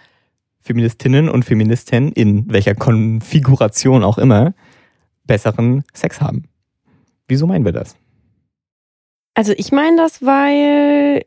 [0.61, 4.54] Feministinnen und Feministen in welcher Konfiguration auch immer
[5.24, 6.44] besseren Sex haben.
[7.29, 7.97] Wieso meinen wir das?
[9.35, 11.24] Also ich meine das, weil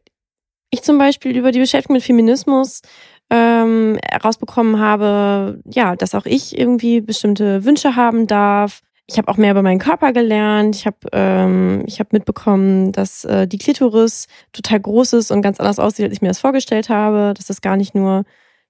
[0.72, 2.82] ich zum Beispiel über die Beschäftigung mit Feminismus
[3.30, 8.82] ähm, herausbekommen habe, ja, dass auch ich irgendwie bestimmte Wünsche haben darf.
[9.06, 10.76] Ich habe auch mehr über meinen Körper gelernt.
[10.76, 15.60] Ich habe ähm, ich hab mitbekommen, dass äh, die Klitoris total groß ist und ganz
[15.60, 17.34] anders aussieht, als ich mir das vorgestellt habe.
[17.36, 18.24] Dass das gar nicht nur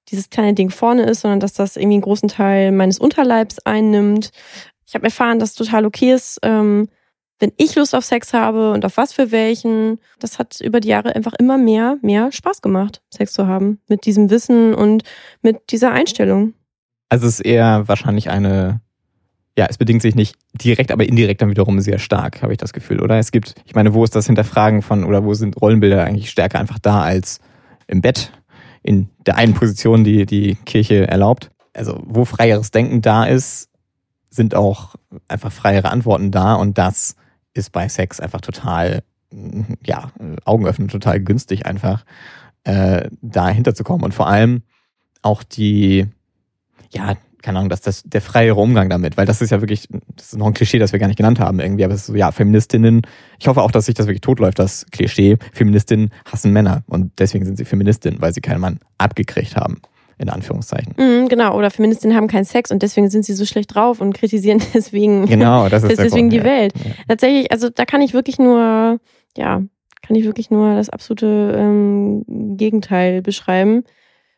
[0.10, 4.32] dieses kleine Ding vorne ist, sondern dass das irgendwie einen großen Teil meines Unterleibs einnimmt.
[4.88, 6.88] Ich habe erfahren, dass es total okay ist, ähm,
[7.40, 10.00] wenn ich Lust auf Sex habe und auf was für welchen.
[10.20, 13.80] Das hat über die Jahre einfach immer mehr, mehr Spaß gemacht, Sex zu haben.
[13.88, 15.04] Mit diesem Wissen und
[15.42, 16.54] mit dieser Einstellung.
[17.08, 18.82] Also es ist eher wahrscheinlich eine,
[19.58, 22.74] ja, es bedingt sich nicht direkt, aber indirekt dann wiederum sehr stark, habe ich das
[22.74, 23.18] Gefühl, oder?
[23.18, 26.60] Es gibt, ich meine, wo ist das Hinterfragen von, oder wo sind Rollenbilder eigentlich stärker
[26.60, 27.40] einfach da als
[27.88, 28.32] im Bett,
[28.84, 31.50] in der einen Position, die die Kirche erlaubt?
[31.74, 33.70] Also wo freieres Denken da ist,
[34.30, 34.96] sind auch
[35.28, 37.16] einfach freiere Antworten da und das
[37.60, 39.03] ist bei Sex einfach total,
[39.86, 40.12] ja,
[40.45, 42.05] Augen öffnen, total günstig einfach,
[42.64, 44.03] äh, dahinter zu kommen.
[44.03, 44.64] Und vor allem
[45.22, 46.07] auch die,
[46.91, 50.34] ja, keine Ahnung, dass das der freiere Umgang damit, weil das ist ja wirklich, das
[50.34, 52.16] ist noch ein Klischee, das wir gar nicht genannt haben irgendwie, aber es ist so,
[52.16, 53.01] ja, Feministinnen,
[53.39, 57.45] ich hoffe auch, dass sich das wirklich totläuft, das Klischee, Feministinnen hassen Männer und deswegen
[57.45, 59.82] sind sie Feministinnen, weil sie keinen Mann abgekriegt haben.
[60.20, 60.93] In Anführungszeichen.
[60.97, 64.13] Mhm, genau, oder Feministinnen haben keinen Sex und deswegen sind sie so schlecht drauf und
[64.13, 66.43] kritisieren deswegen, Genau, das ist deswegen Grund, die ja.
[66.43, 66.74] Welt.
[66.76, 66.91] Ja.
[67.07, 68.99] Tatsächlich, also da kann ich wirklich nur,
[69.38, 69.63] ja,
[70.01, 72.26] kann ich wirklich nur das absolute ähm,
[72.57, 73.84] Gegenteil beschreiben.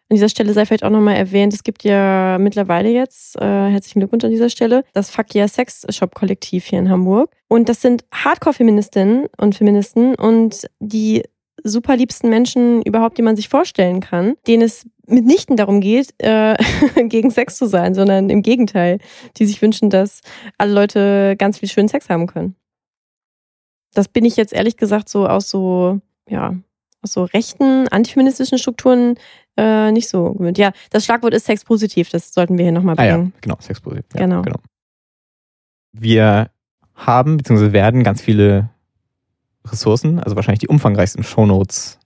[0.10, 4.02] An dieser Stelle sei vielleicht auch nochmal erwähnt, es gibt ja mittlerweile jetzt, äh, herzlichen
[4.02, 7.32] Glückwunsch an dieser Stelle, das Fuck Yeah Sex Shop Kollektiv hier in Hamburg.
[7.48, 11.24] Und das sind Hardcore-Feministinnen und Feministen und die
[11.64, 16.56] super liebsten Menschen überhaupt, die man sich vorstellen kann, denen es mitnichten darum geht, äh,
[17.08, 19.00] gegen Sex zu sein, sondern im Gegenteil,
[19.38, 20.22] die sich wünschen, dass
[20.58, 22.56] alle Leute ganz viel schönen Sex haben können.
[23.94, 26.00] Das bin ich jetzt ehrlich gesagt so aus so,
[26.30, 26.56] ja,
[27.02, 29.16] aus so rechten, antifeministischen Strukturen
[29.58, 30.58] äh, nicht so gewöhnt.
[30.58, 33.34] Ja, das Schlagwort ist sexpositiv, das sollten wir hier nochmal Ah ja, bringen.
[33.42, 34.20] genau, Sexpositiv.
[34.20, 34.60] Ja, Genau.
[35.92, 36.50] Wir
[36.96, 37.74] haben bzw.
[37.74, 38.70] werden ganz viele
[39.66, 42.00] Ressourcen, also wahrscheinlich die umfangreichsten Shownotes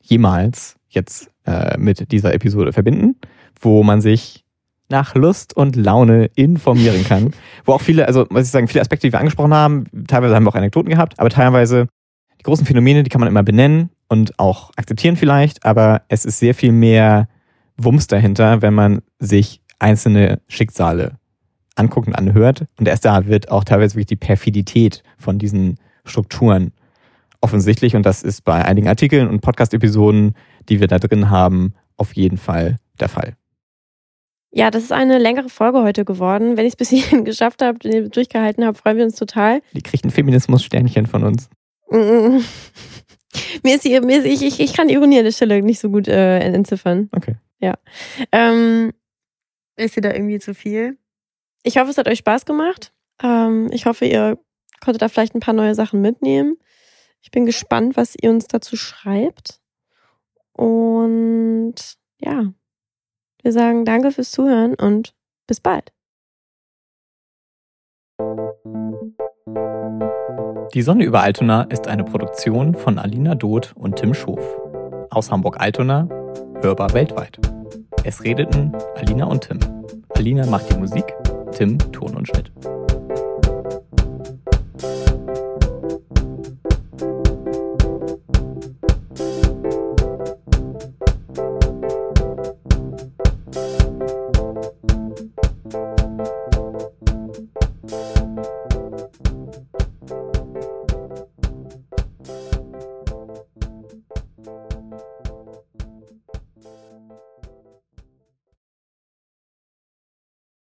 [0.00, 3.16] jemals jetzt äh, mit dieser Episode verbinden,
[3.60, 4.44] wo man sich
[4.88, 7.32] nach Lust und Laune informieren kann.
[7.64, 10.44] wo auch viele, also was ich sagen, viele Aspekte, die wir angesprochen haben, teilweise haben
[10.44, 11.88] wir auch Anekdoten gehabt, aber teilweise
[12.38, 16.38] die großen Phänomene, die kann man immer benennen und auch akzeptieren vielleicht, aber es ist
[16.38, 17.28] sehr viel mehr
[17.76, 21.18] Wumms dahinter, wenn man sich einzelne Schicksale
[21.74, 22.66] anguckt und anhört.
[22.78, 26.72] Und erst da wird auch teilweise wirklich die Perfidität von diesen Strukturen
[27.40, 27.96] offensichtlich.
[27.96, 30.34] Und das ist bei einigen Artikeln und Podcast-Episoden,
[30.68, 33.36] die wir da drin haben, auf jeden Fall der Fall.
[34.52, 36.56] Ja, das ist eine längere Folge heute geworden.
[36.56, 37.78] Wenn ich es bis hierhin geschafft habe,
[38.08, 39.60] durchgehalten habe, freuen wir uns total.
[39.72, 41.50] Die kriegt ein Feminismus-Sternchen von uns.
[43.62, 45.78] Mir ist, die, mir ist ich, ich, ich kann die Ironie an der Stelle nicht
[45.78, 47.10] so gut äh, entziffern.
[47.12, 47.36] Okay.
[48.32, 48.92] Ähm,
[49.76, 50.98] ist dir da irgendwie zu viel?
[51.62, 52.92] Ich hoffe, es hat euch Spaß gemacht.
[53.22, 54.38] Ähm, ich hoffe, ihr
[54.80, 56.56] konntet da vielleicht ein paar neue Sachen mitnehmen.
[57.26, 59.60] Ich bin gespannt, was ihr uns dazu schreibt.
[60.52, 61.74] Und
[62.20, 62.52] ja,
[63.42, 65.12] wir sagen danke fürs Zuhören und
[65.48, 65.92] bis bald.
[70.72, 74.40] Die Sonne über Altona ist eine Produktion von Alina Doth und Tim Schof.
[75.10, 76.08] Aus Hamburg-Altona,
[76.62, 77.40] hörbar weltweit.
[78.04, 79.58] Es redeten Alina und Tim.
[80.10, 81.12] Alina macht die Musik,
[81.50, 82.52] Tim Ton und Schnitt.